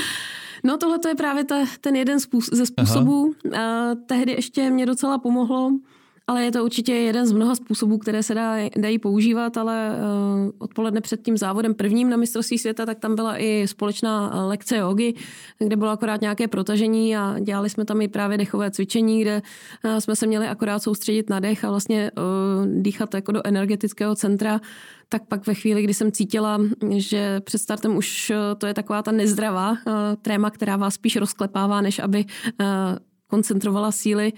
[0.63, 2.19] No tohle to je právě ta, ten jeden
[2.51, 3.33] ze způsobů.
[3.57, 5.71] A tehdy ještě mě docela pomohlo
[6.29, 10.51] ale je to určitě jeden z mnoha způsobů, které se dá, dají používat, ale uh,
[10.59, 15.13] odpoledne před tím závodem prvním na mistrovství světa, tak tam byla i společná lekce jogy,
[15.59, 19.41] kde bylo akorát nějaké protažení a dělali jsme tam i právě dechové cvičení, kde
[19.83, 24.15] uh, jsme se měli akorát soustředit na dech a vlastně uh, dýchat jako do energetického
[24.15, 24.61] centra.
[25.09, 26.61] Tak pak ve chvíli, kdy jsem cítila,
[26.97, 29.77] že před startem už to je taková ta nezdravá
[30.21, 32.25] tréma, která vás spíš rozklepává, než aby
[33.27, 34.33] koncentrovala síly,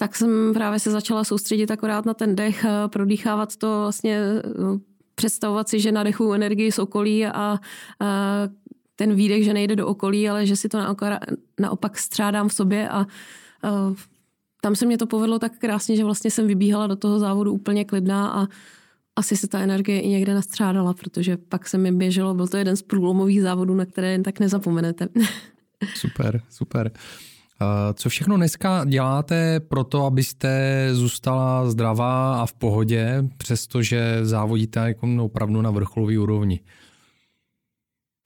[0.00, 4.20] tak jsem právě se začala soustředit akorát na ten dech, prodýchávat to vlastně,
[4.58, 4.80] no,
[5.14, 7.58] představovat si, že nadechuju energii z okolí a, a
[8.96, 11.20] ten výdech, že nejde do okolí, ale že si to naopak,
[11.60, 13.06] naopak střádám v sobě a, a
[14.60, 17.84] tam se mě to povedlo tak krásně, že vlastně jsem vybíhala do toho závodu úplně
[17.84, 18.46] klidná a
[19.16, 22.76] asi se ta energie i někde nastřádala, protože pak se mi běželo, byl to jeden
[22.76, 25.08] z průlomových závodů, na které jen tak nezapomenete.
[25.94, 26.90] Super, super.
[27.94, 35.08] Co všechno dneska děláte pro to, abyste zůstala zdravá a v pohodě, přestože závodíte jako
[35.20, 36.60] opravdu na vrcholové úrovni?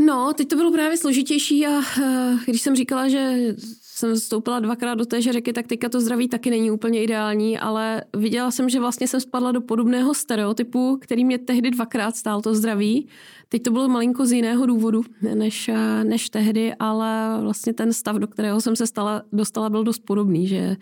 [0.06, 4.94] No, teď to bylo právě složitější a eh, když jsem říkala, že jsem vstoupila dvakrát
[4.94, 8.80] do té řeky, tak teďka to zdraví taky není úplně ideální, ale viděla jsem, že
[8.80, 13.08] vlastně jsem spadla do podobného stereotypu, který mě tehdy dvakrát stál to zdraví.
[13.48, 15.02] Teď to bylo malinko z jiného důvodu
[15.34, 15.70] než,
[16.02, 20.46] než tehdy, ale vlastně ten stav, do kterého jsem se stala, dostala, byl dost podobný,
[20.48, 20.76] že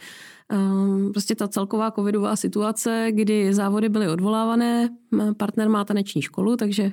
[0.52, 4.88] um, prostě ta celková covidová situace, kdy závody byly odvolávané,
[5.36, 6.92] partner má taneční školu, takže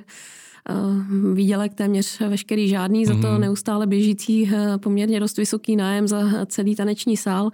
[1.32, 3.40] výdělek téměř veškerý žádný, za to mhm.
[3.40, 7.50] neustále běžící eh, poměrně dost vysoký nájem za celý taneční sál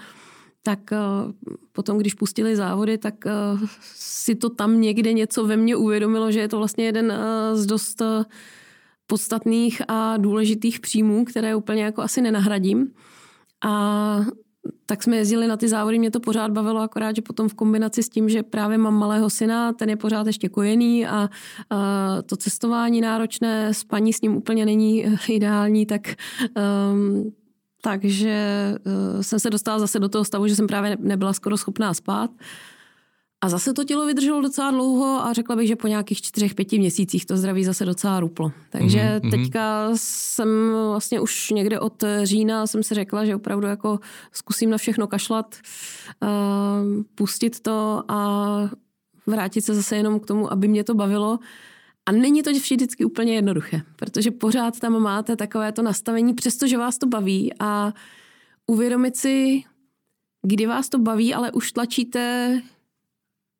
[0.62, 0.96] tak eh,
[1.72, 3.14] potom, když pustili závody, tak
[3.94, 7.12] si to tam někde něco ve mně uvědomilo, že je to vlastně jeden
[7.52, 8.02] z dost
[9.06, 12.92] podstatných a důležitých příjmů, které úplně jako asi nenahradím.
[13.64, 14.20] A
[14.86, 18.02] tak jsme jezdili na ty závody, mě to pořád bavilo, akorát, že potom v kombinaci
[18.02, 21.28] s tím, že právě mám malého syna, ten je pořád ještě kojený a,
[21.70, 26.14] a to cestování náročné, spaní s ním úplně není ideální, tak
[26.92, 27.32] um,
[27.80, 31.94] takže uh, jsem se dostala zase do toho stavu, že jsem právě nebyla skoro schopná
[31.94, 32.30] spát.
[33.44, 36.78] A zase to tělo vydrželo docela dlouho a řekla bych, že po nějakých čtyřech, pěti
[36.78, 38.52] měsících to zdraví zase docela ruplo.
[38.70, 39.30] Takže mm-hmm.
[39.30, 40.48] teďka jsem
[40.88, 44.00] vlastně už někde od října jsem si řekla, že opravdu jako
[44.32, 45.56] zkusím na všechno kašlat,
[46.22, 46.28] uh,
[47.14, 48.70] pustit to a
[49.26, 51.38] vrátit se zase jenom k tomu, aby mě to bavilo.
[52.06, 56.98] A není to vždycky úplně jednoduché, protože pořád tam máte takové to nastavení, přestože vás
[56.98, 57.92] to baví a
[58.66, 59.62] uvědomit si,
[60.42, 62.62] kdy vás to baví, ale už tlačíte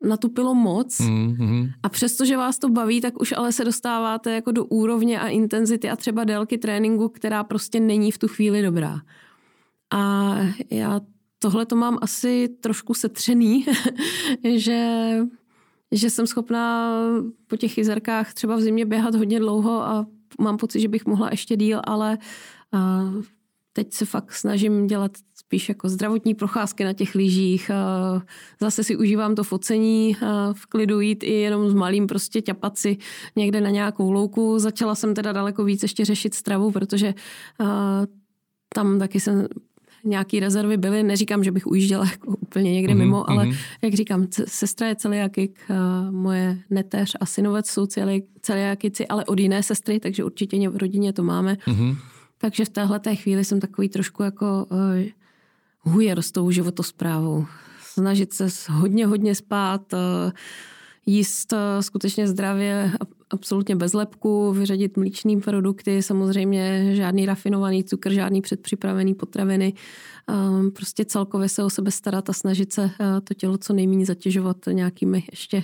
[0.05, 1.73] natupilo moc mm-hmm.
[1.83, 5.91] a přestože vás to baví, tak už ale se dostáváte jako do úrovně a intenzity
[5.91, 9.01] a třeba délky tréninku, která prostě není v tu chvíli dobrá.
[9.93, 10.37] A
[10.71, 11.01] já
[11.39, 13.67] tohle to mám asi trošku setřený,
[14.55, 15.11] že,
[15.93, 16.93] že jsem schopná
[17.47, 20.07] po těch jezerkách třeba v zimě běhat hodně dlouho a
[20.41, 22.19] mám pocit, že bych mohla ještě díl, ale
[23.73, 25.13] teď se fakt snažím dělat
[25.55, 27.71] spíš jako zdravotní procházky na těch lyžích.
[28.61, 30.17] Zase si užívám to focení,
[30.53, 32.97] v klidu jít i jenom s malým prostě ťapat si
[33.37, 34.59] někde na nějakou louku.
[34.59, 37.15] Začala jsem teda daleko víc ještě řešit stravu, protože
[38.75, 39.47] tam taky jsem
[40.05, 41.03] nějaký rezervy byly.
[41.03, 43.57] Neříkám, že bych ujížděla jako úplně někde mm-hmm, mimo, ale mm-hmm.
[43.83, 45.59] jak říkám, sestra je celiakik,
[46.11, 47.87] moje neteř a synovec jsou
[48.41, 51.55] celiakici, ale od jiné sestry, takže určitě v rodině to máme.
[51.55, 51.97] Mm-hmm.
[52.39, 54.67] Takže v téhle té chvíli jsem takový trošku jako
[55.85, 57.47] uh, hujer s tou životosprávou.
[57.83, 60.33] Snažit se hodně, hodně spát, uh,
[61.07, 62.93] jíst eh, skutečně zdravě,
[63.31, 69.75] absolutně bez lepku, vyřadit mlíčný produkty, samozřejmě žádný rafinovaný cukr, žádný předpřipravený potraviny,
[70.29, 74.07] ehm, prostě celkově se o sebe starat a snažit se eh, to tělo co nejméně
[74.07, 75.63] zatěžovat nějakými ještě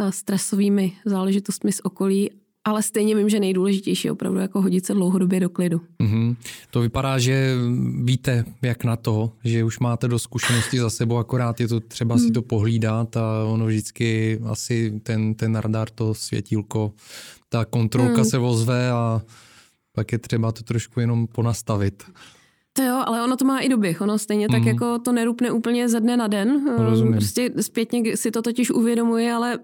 [0.00, 2.30] eh, stresovými záležitostmi z okolí
[2.64, 5.80] ale stejně vím, že nejdůležitější je opravdu jako hodit se dlouhodobě do klidu.
[6.00, 6.36] Mm-hmm.
[6.70, 7.56] To vypadá, že
[8.04, 12.14] víte, jak na to, že už máte do zkušenosti za sebou, akorát je to třeba
[12.14, 12.20] mm.
[12.20, 16.92] si to pohlídat a ono vždycky asi ten, ten radar, to světílko,
[17.48, 18.24] ta kontrolka mm.
[18.24, 19.22] se ozve a
[19.92, 22.04] pak je třeba to trošku jenom ponastavit.
[22.72, 24.00] To jo, ale ono to má i doběh.
[24.00, 24.54] Ono stejně mm.
[24.54, 26.76] tak jako to nerupne úplně ze dne na den.
[26.78, 27.12] Rozumím.
[27.12, 29.58] Prostě zpětně si to totiž uvědomuje, ale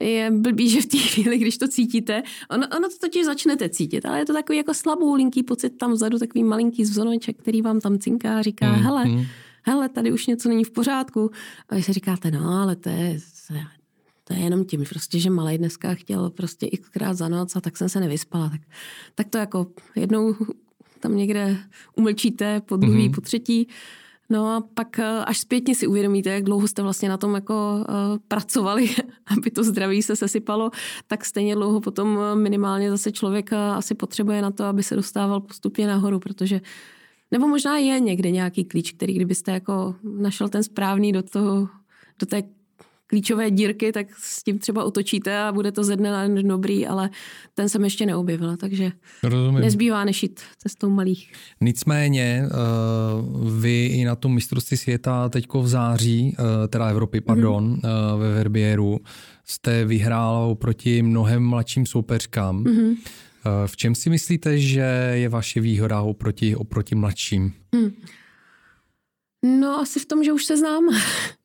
[0.00, 4.06] je blbý, že v té chvíli, když to cítíte, ono, ono to totiž začnete cítit,
[4.06, 7.80] ale je to takový jako slabou linký pocit tam vzadu, takový malinký zvoneček, který vám
[7.80, 9.24] tam cinká a říká, mm, hele, mm.
[9.62, 11.30] hele, tady už něco není v pořádku.
[11.68, 13.18] A vy si říkáte, no, ale to je,
[14.24, 17.76] to je jenom tím, prostě, že malý dneska chtěl prostě xkrát za noc a tak
[17.76, 18.48] jsem se nevyspala.
[18.48, 18.60] Tak,
[19.14, 19.66] tak to jako
[19.96, 20.34] jednou
[21.00, 21.58] tam někde
[21.96, 23.14] umlčíte, po druhý, mm-hmm.
[23.14, 23.68] po třetí.
[24.30, 27.76] No a pak eh, až zpětně si uvědomíte, jak dlouho jste vlastně na tom jako
[27.78, 28.90] uh, pracovali,
[29.26, 30.70] aby to zdraví se sesypalo,
[31.06, 35.40] tak stejně dlouho potom eh, minimálně zase člověk asi potřebuje na to, aby se dostával
[35.40, 36.60] postupně nahoru, protože
[37.30, 41.68] nebo možná je někde nějaký klíč, který kdybyste jako našel ten správný do toho,
[42.18, 42.42] do té
[43.06, 46.86] klíčové dírky, tak s tím třeba otočíte a bude to ze dne na den dobrý,
[46.86, 47.10] ale
[47.54, 48.92] ten jsem ještě neobjevila, takže
[49.22, 49.60] Rozumím.
[49.60, 51.32] nezbývá než jít cestou malých.
[51.60, 52.50] Nicméně eh,
[53.60, 58.18] vy i na tom mistrovství světa teďko v září, eh, teda Evropy, pardon, mm-hmm.
[58.18, 59.00] ve Verbieru,
[59.44, 62.64] jste vyhrála oproti mnohem mladším soupeřkám.
[62.64, 62.96] Mm-hmm.
[63.66, 67.52] V čem si myslíte, že je vaše výhoda oproti, oproti mladším?
[67.74, 67.90] Mm.
[69.46, 70.84] No asi v tom, že už se znám.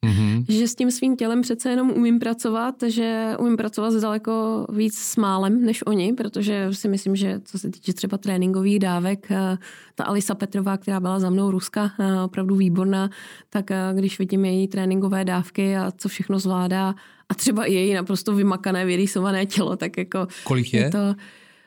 [0.05, 0.45] Mm-hmm.
[0.49, 5.15] že s tím svým tělem přece jenom umím pracovat, že umím pracovat daleko víc s
[5.15, 9.57] málem než oni, protože si myslím, že co se týče třeba tréninkových dávek, eh,
[9.95, 13.09] ta Alisa Petrová, která byla za mnou Ruska, eh, opravdu výborná,
[13.49, 16.95] tak eh, když vidím její tréninkové dávky a co všechno zvládá
[17.29, 20.27] a třeba i její naprosto vymakané, vyrýsované tělo, tak jako...
[20.43, 20.79] Kolik je?
[20.79, 21.15] je to,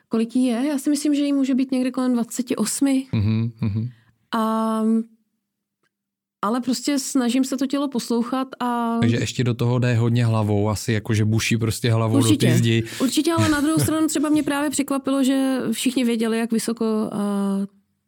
[0.09, 0.67] kolik jí je?
[0.69, 2.87] Já si myslím, že jí může být někde kolem 28.
[3.13, 3.91] Mm-hmm.
[4.37, 4.83] A
[6.45, 8.99] ale prostě snažím se to tělo poslouchat a...
[9.01, 12.53] Takže ještě do toho jde hodně hlavou, asi jako že buší prostě hlavou určitě, do
[12.53, 12.83] té zdi.
[13.01, 17.11] Určitě, ale na druhou stranu třeba mě právě překvapilo, že všichni věděli, jak vysoko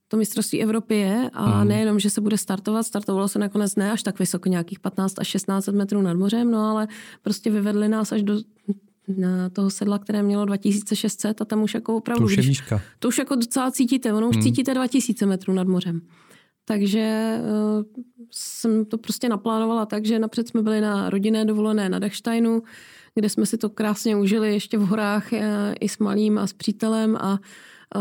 [0.08, 1.68] to mistrovství Evropy je a mm.
[1.68, 5.28] nejenom, že se bude startovat, startovalo se nakonec ne až tak vysoko, nějakých 15 až
[5.28, 6.88] 16 metrů nad mořem, no ale
[7.22, 8.40] prostě vyvedli nás až do
[9.16, 12.20] na toho sedla, které mělo 2600 a tam už jako opravdu...
[12.20, 12.82] To už je výška.
[12.98, 14.42] To už jako docela cítíte, ono už mm.
[14.42, 16.00] cítíte 2000 metrů nad mořem.
[16.68, 21.98] Takže uh, jsem to prostě naplánovala tak, že napřed jsme byli na rodinné dovolené na
[21.98, 22.62] Dachsteinu,
[23.14, 25.38] kde jsme si to krásně užili ještě v horách uh,
[25.80, 27.40] i s malým a s přítelem a
[27.96, 28.00] uh,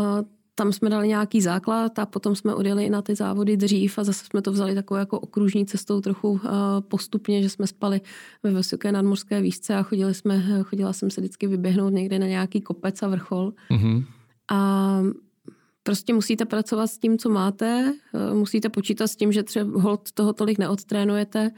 [0.54, 4.24] tam jsme dali nějaký základ a potom jsme odjeli na ty závody dřív a zase
[4.24, 6.40] jsme to vzali takovou jako okružní cestou trochu uh,
[6.80, 8.00] postupně, že jsme spali
[8.42, 12.60] ve vysoké nadmořské výšce a chodili jsme, chodila jsem se vždycky vyběhnout někde na nějaký
[12.60, 13.52] kopec a vrchol.
[13.70, 14.04] Mm-hmm.
[14.48, 15.00] A
[15.86, 20.12] Prostě musíte pracovat s tím, co máte, eh, musíte počítat s tím, že třeba hold
[20.12, 21.50] toho tolik neodtrénujete,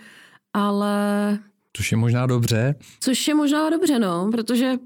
[0.53, 1.39] ale...
[1.73, 2.75] Což je možná dobře.
[3.01, 4.77] Což je možná dobře, no, protože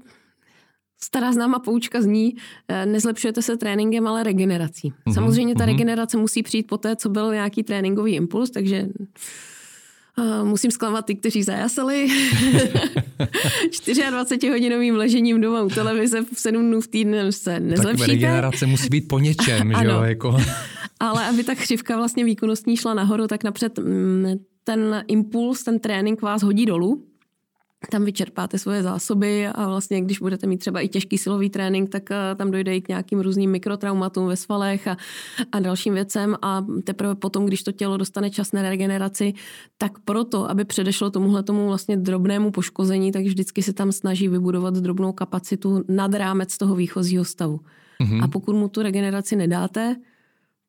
[1.01, 2.35] stará známá poučka zní,
[2.67, 4.91] eh, nezlepšujete se tréninkem, ale regenerací.
[4.91, 5.67] Mm-hmm, Samozřejmě ta mm-hmm.
[5.67, 8.87] regenerace musí přijít po té, co byl nějaký tréninkový impuls, takže
[10.43, 12.07] musím zklamat ty, kteří zajasali
[13.69, 18.07] 24-hodinovým ležením doma u televize v 7 dnů v týdnu se nezlepšíte.
[18.07, 20.01] Tak regenerace musí být po něčem, že jo?
[20.01, 20.37] Jako.
[20.99, 24.25] Ale aby ta křivka vlastně výkonnostní šla nahoru, tak napřed mm,
[24.63, 27.03] ten impuls, ten trénink vás hodí dolů
[27.89, 32.11] tam vyčerpáte svoje zásoby a vlastně, když budete mít třeba i těžký silový trénink, tak
[32.11, 34.97] eh, tam dojde i k nějakým různým mikrotraumatům ve svalech a,
[35.51, 39.33] a dalším věcem a teprve potom, když to tělo dostane čas na regeneraci,
[39.77, 44.73] tak proto, aby předešlo tomuhle tomu vlastně drobnému poškození, tak vždycky se tam snaží vybudovat
[44.73, 47.59] drobnou kapacitu nad rámec toho výchozího stavu.
[48.01, 48.23] Mm-hmm.
[48.23, 49.95] A pokud mu tu regeneraci nedáte,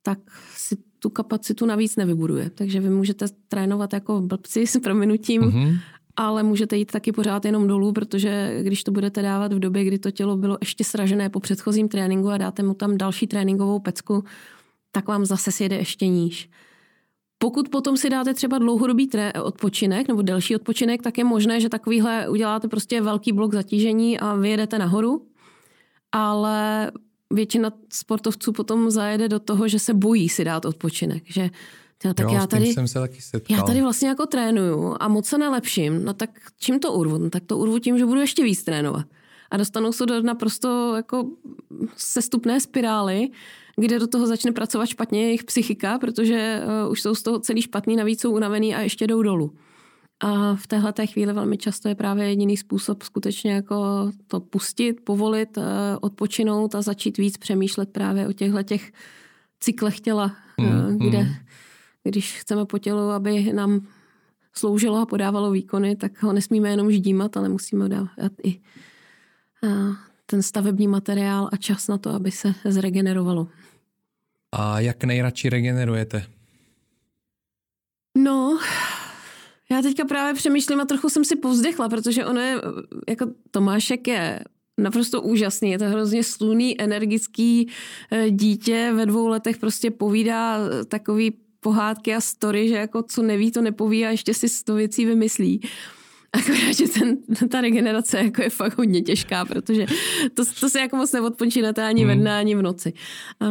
[0.03, 0.19] tak
[0.57, 2.51] si tu kapacitu navíc nevybuduje.
[2.51, 5.79] Takže vy můžete trénovat jako blbci s prominutím mm-hmm
[6.17, 9.99] ale můžete jít taky pořád jenom dolů, protože když to budete dávat v době, kdy
[9.99, 14.25] to tělo bylo ještě sražené po předchozím tréninku a dáte mu tam další tréninkovou pecku,
[14.93, 16.51] tak vám zase sjede ještě níž.
[17.39, 21.69] Pokud potom si dáte třeba dlouhodobý tré- odpočinek nebo delší odpočinek, tak je možné, že
[21.69, 25.27] takovýhle uděláte prostě velký blok zatížení a vyjedete nahoru,
[26.13, 26.91] ale
[27.31, 31.51] většina sportovců potom zajede do toho, že se bojí si dát odpočinek, že
[32.05, 33.57] Já, tak jo, já tady, jsem se taky setkal.
[33.57, 36.05] Já tady vlastně jako trénuju a moc se nelepším.
[36.05, 37.19] No tak čím to urvu?
[37.19, 39.07] No, tak to urvu tím, že budu ještě víc trénovat.
[39.51, 41.31] A dostanou se do naprosto jako
[41.97, 43.29] sestupné spirály,
[43.77, 47.63] kde do toho začne pracovat špatně jejich psychika, protože uh, už jsou z toho celý
[47.63, 49.53] špatný, navíc jsou unavený a ještě jdou dolů.
[50.21, 55.01] A v téhle té chvíli velmi často je právě jediný způsob skutečně jako to pustit,
[55.05, 55.65] povolit, uh,
[56.01, 58.93] odpočinout a začít víc přemýšlet právě o těchto těch
[59.61, 61.29] cyklech těla, mm, kde mm.
[62.05, 63.87] Když chceme po tělu, aby nám
[64.53, 68.61] sloužilo a podávalo výkony, tak ho nesmíme jenom ždímat, ale musíme dávat i
[70.27, 73.49] ten stavební materiál a čas na to, aby se zregenerovalo.
[74.53, 76.27] A jak nejradši regenerujete?
[78.19, 78.59] No,
[79.71, 82.61] já teďka právě přemýšlím a trochu jsem si povzdechla, protože ono je,
[83.09, 84.41] jako Tomášek je
[84.79, 85.71] naprosto úžasný.
[85.71, 87.71] Je to hrozně sluný, energický
[88.11, 88.93] eh, dítě.
[88.95, 91.33] Ve dvou letech prostě povídá takový
[91.65, 95.61] pohádky a story, že jako co neví, to nepoví a ještě si sto věcí vymyslí.
[96.33, 97.17] Akorát, že ten,
[97.49, 99.87] ta regenerace jako je fakt hodně těžká, protože
[100.35, 102.21] to, to se jako moc neodpočínáte ani ve hmm.
[102.21, 102.93] dne, ani v noci.
[103.41, 103.49] Uh,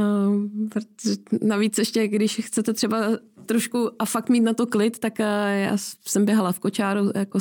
[0.70, 2.98] protože navíc ještě, když chcete třeba
[3.46, 5.26] trošku a fakt mít na to klid, tak uh,
[5.64, 7.40] já jsem běhala v kočáru, jako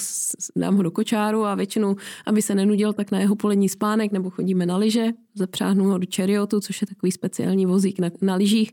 [0.57, 1.97] dám ho do kočáru a většinou,
[2.27, 6.07] aby se nenudil, tak na jeho polední spánek, nebo chodíme na lyže, zapřáhnu ho do
[6.16, 8.73] Chariotu, což je takový speciální vozík na, na lyžích.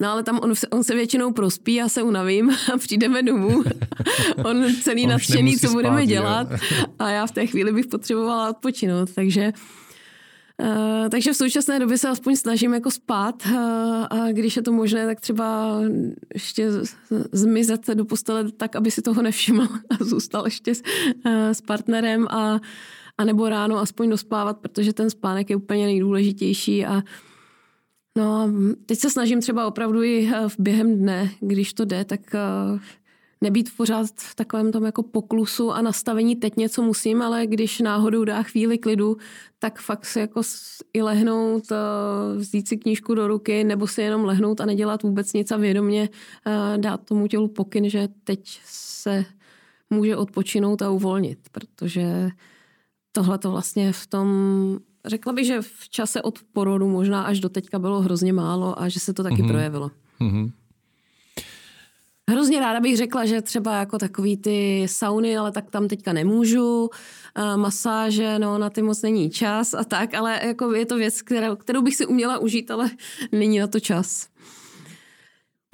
[0.00, 3.62] No ale tam on, on se většinou prospí, já se unavím a přijdeme domů.
[4.44, 6.48] on celý on nadšený, co budeme spát, dělat.
[6.50, 6.84] Jo.
[6.98, 9.10] a já v té chvíli bych potřebovala odpočinout.
[9.14, 9.52] Takže
[10.62, 13.56] Uh, takže v současné době se aspoň snažím jako spát uh,
[14.10, 15.78] a když je to možné, tak třeba
[16.34, 16.68] ještě
[17.32, 19.62] zmizet do postele tak, aby si toho nevšiml
[20.00, 20.82] a zůstal ještě s,
[21.26, 22.60] uh, s partnerem a,
[23.18, 27.02] a nebo ráno aspoň dospávat, protože ten spánek je úplně nejdůležitější a
[28.18, 28.52] No,
[28.86, 32.78] teď se snažím třeba opravdu i eh, v během dne, když to jde, tak eh,
[33.40, 38.24] nebýt pořád v takovém tom jako poklusu a nastavení teď něco musím, ale když náhodou
[38.24, 39.16] dá chvíli klidu,
[39.58, 40.40] tak fakt si jako
[40.92, 41.76] i lehnout, eh,
[42.38, 46.08] vzít si knížku do ruky nebo si jenom lehnout a nedělat vůbec nic a vědomě
[46.76, 49.24] dát tomu tělu pokyn, že teď se
[49.90, 52.30] může odpočinout a uvolnit, protože
[53.12, 54.28] tohle to vlastně v tom
[55.06, 58.88] řekla bych, že v čase od porodu možná až do teďka bylo hrozně málo a
[58.88, 59.48] že se to taky mm-hmm.
[59.48, 59.90] projevilo.
[60.20, 60.52] Mm-hmm.
[62.30, 66.90] Hrozně ráda bych řekla, že třeba jako takový ty sauny, ale tak tam teďka nemůžu,
[67.34, 71.22] a masáže, no na ty moc není čas a tak, ale jako je to věc,
[71.22, 72.90] kterou, kterou bych si uměla užít, ale
[73.32, 74.28] není na to čas.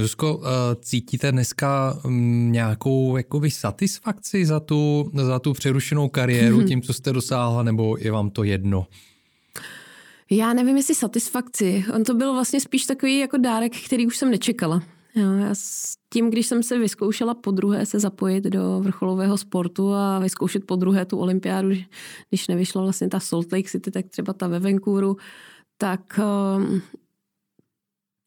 [0.01, 6.83] Zuzko, eh, cítíte dneska mm, nějakou jakoby satisfakci za tu, za tu přerušenou kariéru tím,
[6.83, 8.87] co jste dosáhla, nebo je vám to jedno?
[10.37, 11.85] Já nevím, jestli satisfakci.
[11.95, 14.83] On to byl vlastně spíš takový jako dárek, který už jsem nečekala.
[15.15, 19.93] Jo, já s tím, když jsem se vyzkoušela po druhé se zapojit do vrcholového sportu
[19.93, 21.69] a vyzkoušet po druhé tu olympiádu,
[22.29, 25.17] když nevyšla vlastně ta Salt Lake City, tak třeba ta ve Vancouveru,
[25.79, 26.21] tak
[26.57, 26.83] um,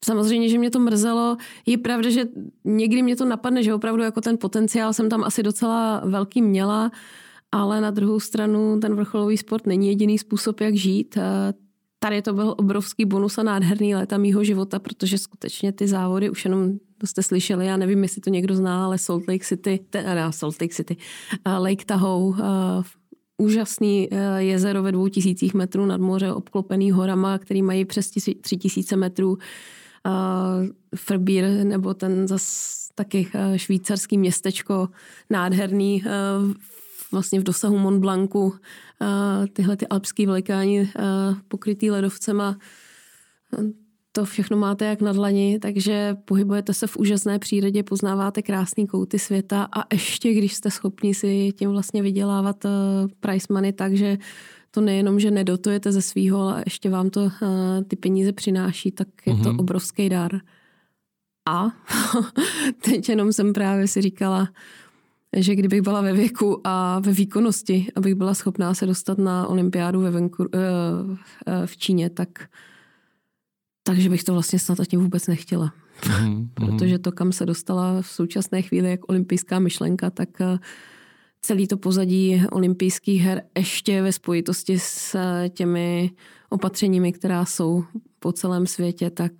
[0.04, 1.36] samozřejmě, že mě to mrzelo.
[1.66, 2.24] Je pravda, že
[2.64, 6.90] někdy mě to napadne, že opravdu jako ten potenciál jsem tam asi docela velký měla,
[7.52, 11.18] ale na druhou stranu ten vrcholový sport není jediný způsob, jak žít
[11.98, 16.44] tady to byl obrovský bonus a nádherný léta mýho života, protože skutečně ty závody už
[16.44, 20.32] jenom to jste slyšeli, já nevím, jestli to někdo zná, ale Salt Lake City, teda
[20.32, 20.96] Salt Lake City,
[21.46, 22.36] uh, Lake Tahoe, uh,
[23.38, 28.96] úžasný jezero ve dvou tisících metrů nad moře, obklopený horama, který mají přes tři tisíce
[28.96, 29.38] metrů.
[30.96, 34.88] Frbír, nebo ten zas taky švýcarský městečko,
[35.30, 36.04] nádherný,
[37.12, 38.54] vlastně v dosahu Mont Blancu,
[39.52, 40.90] tyhle ty alpský velikáni
[41.48, 42.58] pokrytý ledovcema.
[44.12, 49.18] To všechno máte jak na dlani, takže pohybujete se v úžasné přírodě, poznáváte krásné kouty
[49.18, 52.56] světa a ještě, když jste schopni si tím vlastně vydělávat
[53.20, 54.18] price money, takže
[54.70, 57.30] to nejenom, že nedotujete ze svýho, ale ještě vám to
[57.88, 59.60] ty peníze přináší, tak je to mm-hmm.
[59.60, 60.40] obrovský dar.
[61.48, 61.66] A
[62.84, 64.48] teď jenom jsem právě si říkala,
[65.36, 70.00] že kdybych byla ve věku a ve výkonnosti, abych byla schopná se dostat na olympiádu
[70.00, 70.58] ve venku, eh,
[71.46, 72.28] eh, v Číně, tak
[73.82, 75.72] takže bych to vlastně snad ani vůbec nechtěla.
[76.20, 80.58] Mm, Protože to, kam se dostala v současné chvíli jak olympijská myšlenka, tak eh,
[81.40, 85.16] celý to pozadí olympijských her ještě ve spojitosti s
[85.48, 86.10] těmi
[86.50, 87.84] opatřeními, která jsou
[88.18, 89.32] po celém světě, tak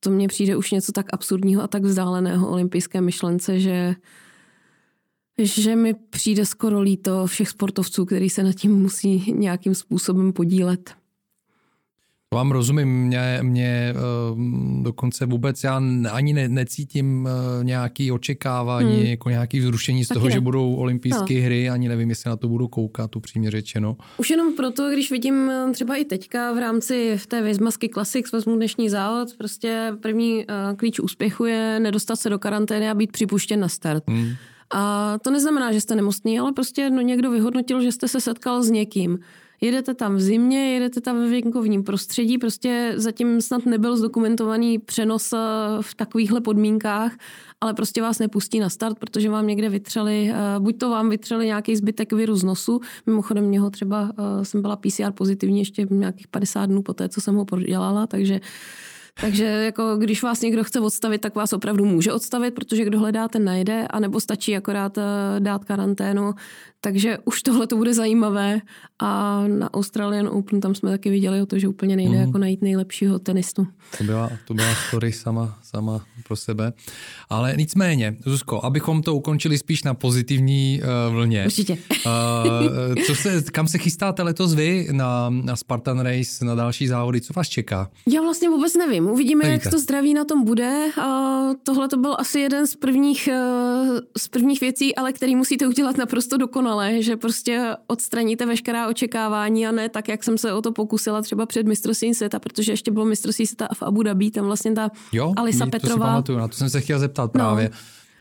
[0.00, 3.94] to mně přijde už něco tak absurdního a tak vzdáleného olympijské myšlence, že
[5.38, 10.90] že mi přijde skoro líto všech sportovců, kteří se nad tím musí nějakým způsobem podílet.
[12.34, 13.94] Vám rozumím, mě, mě
[14.32, 19.06] uh, dokonce vůbec já ani ne, necítím uh, nějaký očekávání, hmm.
[19.06, 20.32] jako nějaký vzrušení z tak toho, je.
[20.32, 21.44] že budou olympijské no.
[21.44, 23.96] hry, ani nevím, jestli na to budu koukat, upřímně řečeno.
[24.18, 28.32] Už jenom proto, když vidím eh, třeba i teďka v rámci v té Vizmasky Classics
[28.32, 33.12] vezmu dnešní závod, prostě první uh, klíč úspěchu je nedostat se do karantény a být
[33.12, 34.04] připuštěn na start.
[34.08, 34.32] Hmm.
[34.70, 38.62] A to neznamená, že jste nemocný, ale prostě no, někdo vyhodnotil, že jste se setkal
[38.62, 39.18] s někým.
[39.60, 45.32] Jedete tam v zimě, jedete tam ve venkovním prostředí, prostě zatím snad nebyl zdokumentovaný přenos
[45.32, 45.38] eh,
[45.80, 47.12] v takovýchhle podmínkách,
[47.60, 51.46] ale prostě vás nepustí na start, protože vám někde vytřeli, eh, buď to vám vytřeli
[51.46, 55.86] nějaký zbytek viru z nosu, mimochodem mě ho třeba, eh, jsem byla PCR pozitivní ještě
[55.90, 58.40] nějakých 50 dnů po té, co jsem ho prodělala, takže
[59.20, 63.28] takže jako když vás někdo chce odstavit, tak vás opravdu může odstavit, protože kdo hledá,
[63.28, 64.98] ten najde, anebo stačí akorát
[65.38, 66.34] dát karanténu.
[66.80, 68.60] Takže už tohle to bude zajímavé
[68.98, 72.20] a na Australian Open tam jsme taky viděli o to, že úplně nejde mm.
[72.20, 73.66] jako najít nejlepšího tenistu.
[73.98, 76.72] To byla, to byla story sama, sama pro sebe.
[77.28, 81.44] Ale nicméně, Zuzko, abychom to ukončili spíš na pozitivní uh, vlně.
[81.46, 81.78] Určitě.
[82.06, 87.20] uh, co se, kam se chystáte letos vy na, na Spartan Race, na další závody?
[87.20, 87.90] Co vás čeká?
[88.08, 89.06] Já vlastně vůbec nevím.
[89.06, 89.64] Uvidíme, Nevíte.
[89.64, 90.86] jak to zdraví na tom bude.
[90.98, 91.04] Uh,
[91.62, 95.96] tohle to byl asi jeden z prvních, uh, z prvních věcí, ale který musíte udělat
[95.96, 100.72] naprosto dokonale že prostě odstraníte veškerá očekávání a ne tak, jak jsem se o to
[100.72, 104.72] pokusila třeba před mistrovstvím světa, protože ještě bylo mistrovství světa v Abu Dhabi, tam vlastně
[104.72, 106.06] ta jo, Alisa to Petrová.
[106.06, 107.38] Si pamatuju, na to jsem se chtěl zeptat no.
[107.38, 107.70] právě.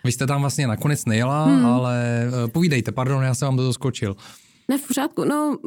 [0.04, 1.66] Vy jste tam vlastně nakonec nejela, hmm.
[1.66, 4.16] ale eh, povídejte, pardon, já jsem vám to skočil.
[4.68, 5.58] Ne, v pořádku, no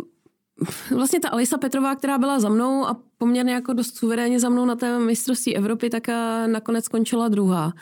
[0.96, 4.64] vlastně ta Alisa Petrová, která byla za mnou a poměrně jako dost suverénně za mnou
[4.64, 6.08] na té mistrovství Evropy, tak
[6.46, 7.72] nakonec skončila druhá.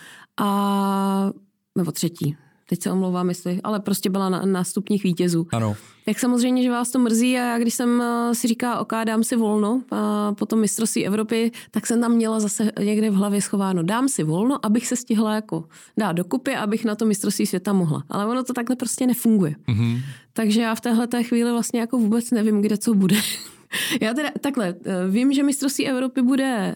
[0.40, 1.30] A
[1.78, 2.36] nebo třetí,
[2.66, 5.46] teď se omlouvám, jestli, ale prostě byla na, na stupních vítězů.
[5.52, 5.76] Ano.
[6.04, 9.24] Tak samozřejmě, že vás to mrzí a já, když jsem eh, si říká, ok, dám
[9.24, 13.82] si volno a potom mistrovství Evropy, tak jsem tam měla zase někde v hlavě schováno,
[13.82, 15.64] dám si volno, abych se stihla jako
[15.96, 18.04] dát dokupy, abych na to mistrovství světa mohla.
[18.08, 19.54] Ale ono to takhle prostě nefunguje.
[19.68, 20.00] Mm-hmm.
[20.32, 23.16] Takže já v téhle té chvíli vlastně jako vůbec nevím, kde co bude.
[24.00, 26.74] já teda takhle, eh, vím, že mistrovství Evropy bude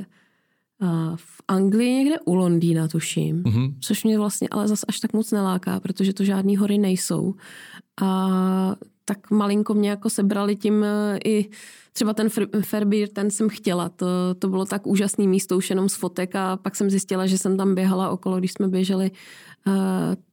[1.17, 3.75] v Anglii někde u Londýna, tuším, mm-hmm.
[3.81, 7.35] což mě vlastně ale zase až tak moc neláká, protože to žádný hory nejsou.
[8.03, 11.51] A tak malinko mě jako sebrali tím e, i
[11.93, 12.29] třeba ten
[12.61, 13.89] Ferbír, ten jsem chtěla.
[13.89, 14.07] To,
[14.39, 17.57] to bylo tak úžasný místo už jenom z fotek a pak jsem zjistila, že jsem
[17.57, 19.11] tam běhala okolo, když jsme běželi
[19.67, 19.75] uh,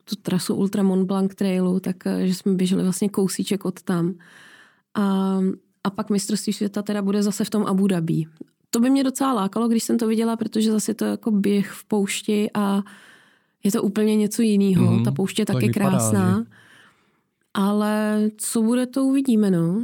[0.03, 4.13] tu trasu Ultra Mont Blanc Trailu, tak uh, že jsme běželi vlastně kousíček od tam.
[4.93, 5.39] A,
[5.83, 8.25] a pak mistrovství světa teda bude zase v tom Abu Dhabi
[8.69, 11.85] to by mě docela lákalo, když jsem to viděla, protože zase to jako běh v
[11.85, 12.83] poušti a
[13.63, 14.91] je to úplně něco jiného.
[14.91, 16.37] Mm, Ta pouště je taky vypadá, krásná.
[16.37, 16.45] Že?
[17.53, 19.81] Ale co bude, to uvidíme, no.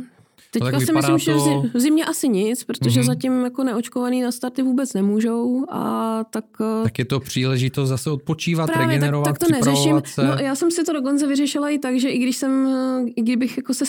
[0.52, 1.20] Teďka si myslím, to...
[1.20, 1.34] že
[1.74, 3.06] v zimě asi nic, protože mm-hmm.
[3.06, 6.46] zatím jako neočkovaný na starty vůbec nemůžou a tak...
[6.62, 10.02] Eh, tak je to příležitost zase odpočívat, Právě, regenerovat, tak, tak to neřeším.
[10.06, 10.24] Se.
[10.24, 13.22] No, já jsem si to dokonce vyřešila i tak, že i když jsem, eh, i
[13.22, 13.86] kdybych jako se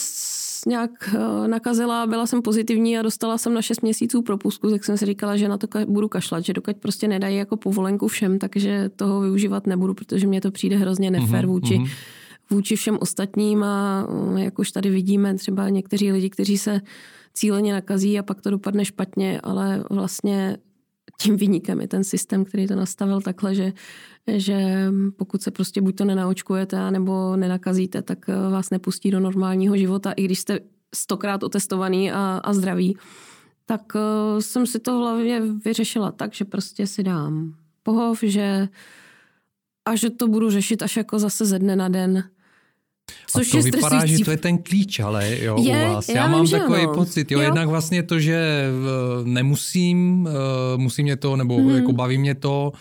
[0.66, 4.98] nějak eh, nakazila, byla jsem pozitivní a dostala jsem na 6 měsíců propusku, tak jsem
[4.98, 8.90] si říkala, že na to budu kašlat, že dokud prostě nedají jako povolenku všem, takže
[8.96, 11.48] toho využívat nebudu, protože mně to přijde hrozně nefér mm-hmm.
[11.48, 11.90] vůči mm-hmm
[12.50, 16.80] vůči všem ostatním a mm, jak už tady vidíme třeba někteří lidi, kteří se
[17.34, 20.56] cíleně nakazí a pak to dopadne špatně, ale vlastně
[21.20, 23.72] tím výnikem je ten systém, který to nastavil takhle, že,
[24.26, 24.86] že
[25.16, 30.12] pokud se prostě buď to nenaočkujete, nebo nenakazíte, tak eh, vás nepustí do normálního života,
[30.12, 30.58] i když jste
[30.94, 32.96] stokrát otestovaný a, a zdraví.
[33.66, 38.68] Tak uh, jsem si to hlavně vyřešila tak, že prostě si dám pohov, že
[39.84, 42.24] a že to budu řešit až jako zase ze dne na den.
[43.26, 46.08] Což a to je vypadá, že to je ten klíč, ale jo, je, u vás.
[46.08, 46.94] Já, já mám vím, takový ano.
[46.94, 48.64] pocit, jo, jo, jednak vlastně to, že
[49.24, 51.70] nemusím, eh, musí mě to, nebo mm.
[51.70, 52.72] jako baví mě to,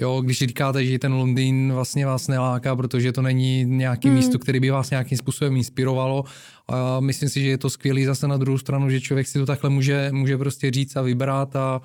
[0.00, 4.14] Jo, když říkáte, že ten Londýn vlastně vás neláká, protože to není nějaký mm.
[4.14, 6.24] místo, který by vás nějakým způsobem inspirovalo.
[6.68, 9.46] A myslím si, že je to skvělý zase na druhou stranu, že člověk si to
[9.46, 11.80] takhle může, může prostě říct a vybrat a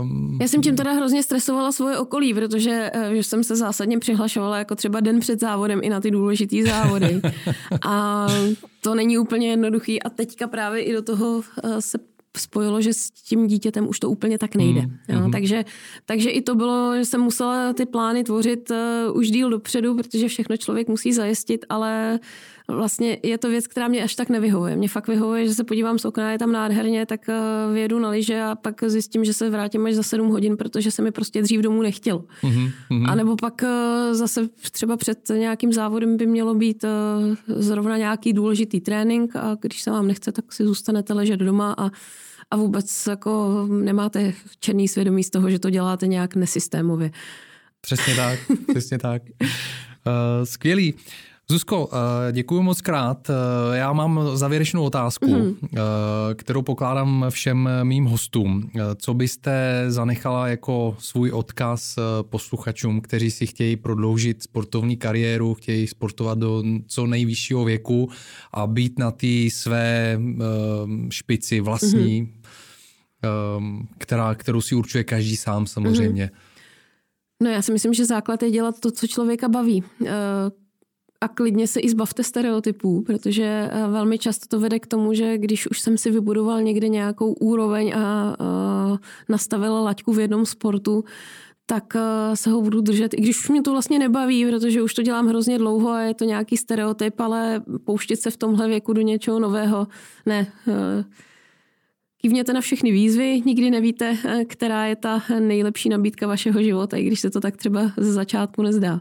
[0.00, 4.58] Um, Já jsem tím teda hrozně stresovala svoje okolí, protože uh, jsem se zásadně přihlašovala
[4.58, 7.20] jako třeba den před závodem i na ty důležité závody.
[7.86, 8.26] a
[8.80, 11.42] to není úplně jednoduchý a teďka právě i do toho uh,
[11.78, 11.98] se
[12.36, 14.80] spojilo, že s tím dítětem už to úplně tak nejde.
[14.80, 15.20] Mm, jo?
[15.20, 15.30] Mm.
[15.30, 15.64] Takže,
[16.06, 20.28] takže i to bylo, že jsem musela ty plány tvořit uh, už díl dopředu, protože
[20.28, 22.18] všechno člověk musí zajistit, ale
[22.68, 24.76] vlastně je to věc, která mě až tak nevyhovuje.
[24.76, 28.10] Mě fakt vyhovuje, že se podívám z okna, je tam nádherně, tak uh, vyjedu na
[28.10, 31.42] lyže a pak zjistím, že se vrátím až za sedm hodin, protože se mi prostě
[31.42, 32.24] dřív domů nechtěl.
[32.42, 33.10] Mm-hmm.
[33.10, 38.32] A nebo pak uh, zase třeba před nějakým závodem by mělo být uh, zrovna nějaký
[38.32, 41.90] důležitý trénink a když se vám nechce, tak si zůstanete ležet doma a
[42.50, 47.10] a vůbec jako nemáte černý svědomí z toho, že to děláte nějak nesystémově.
[47.80, 48.38] Přesně tak,
[48.70, 49.22] přesně tak.
[49.40, 50.94] Uh, skvělý.
[51.50, 53.30] Zuzko, eh, děkuji moc krát.
[53.30, 55.56] Eh, já mám závěrečnou otázku, mm.
[56.34, 58.70] kterou pokládám všem mým hostům.
[58.96, 66.38] Co byste zanechala jako svůj odkaz posluchačům, kteří si chtějí prodloužit sportovní kariéru, chtějí sportovat
[66.38, 68.10] do co nejvyššího věku
[68.52, 70.18] a být na té své
[71.10, 72.20] špici vlastní,
[73.58, 73.86] mm.
[73.98, 76.24] která, kterou si určuje každý sám samozřejmě?
[76.24, 76.38] Mm.
[77.42, 79.82] No já si myslím, že základ je dělat to, co člověka baví
[81.20, 85.38] a klidně se i zbavte stereotypů, protože eh, velmi často to vede k tomu, že
[85.38, 88.98] když už jsem si vybudoval někde nějakou úroveň a, a
[89.28, 91.04] nastavila laťku v jednom sportu,
[91.66, 94.94] tak eh, se ho budu držet, i když už mě to vlastně nebaví, protože už
[94.94, 98.92] to dělám hrozně dlouho a je to nějaký stereotyp, ale pouštět se v tomhle věku
[98.92, 99.86] do něčeho nového,
[100.26, 100.52] ne.
[100.68, 101.04] Eh,
[102.20, 104.16] kývněte na všechny výzvy, nikdy nevíte,
[104.48, 108.62] která je ta nejlepší nabídka vašeho života, i když se to tak třeba ze začátku
[108.62, 109.00] nezdá.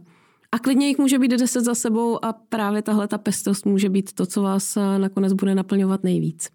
[0.52, 4.14] A klidně jich může být deset za sebou a právě tahle ta pestost může být
[4.14, 6.50] to, co vás eh, nakonec bude naplňovat nejvíc.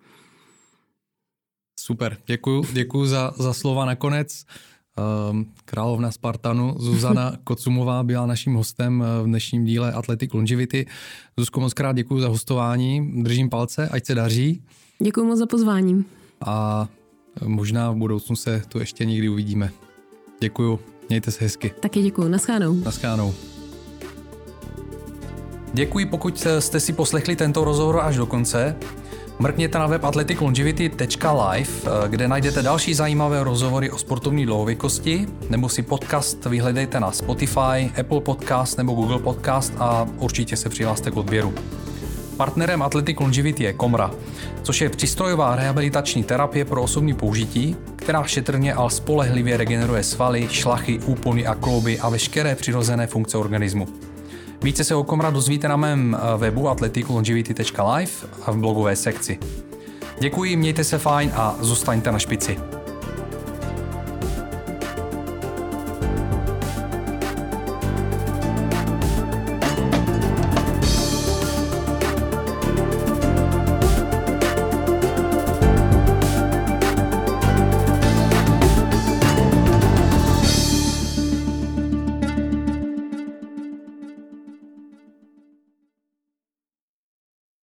[1.81, 4.45] Super, děkuji, děkuji za, za slova nakonec.
[4.97, 10.87] Ehm, královna Spartanu Zuzana Kocumová byla naším hostem eh, v dnešním díle Athletic Longevity.
[11.37, 14.63] Zuzko, moc krát děkuji za hostování, držím palce, ať se daří.
[14.99, 16.05] Děkuji moc za pozvání.
[16.47, 16.89] A
[17.45, 19.73] možná v budoucnu se tu ještě někdy uvidíme.
[20.41, 20.79] Děkuji,
[21.09, 21.75] mějte se hezky.
[21.81, 22.75] Taky děkuji, naschánou.
[22.75, 23.52] Naschánou.
[25.75, 28.77] Děkuji, pokud jste si poslechli tento rozhovor až do konce.
[29.39, 31.71] Mrkněte na web athleticlongevity.live,
[32.09, 38.21] kde najdete další zajímavé rozhovory o sportovní dlouhověkosti, nebo si podcast vyhledejte na Spotify, Apple
[38.21, 41.55] Podcast nebo Google Podcast a určitě se přihlaste k odběru.
[42.37, 44.11] Partnerem Athletic Longevity je Komra,
[44.63, 50.99] což je přístrojová rehabilitační terapie pro osobní použití, která šetrně a spolehlivě regeneruje svaly, šlachy,
[50.99, 53.89] úpony a klouby a veškeré přirozené funkce organismu.
[54.63, 59.39] Více se o Komra dozvíte na mém eh, webu athleticlongevity.live a v blogové sekci.
[60.21, 62.82] Děkuji, mějte se fajn a zůstaňte na špici.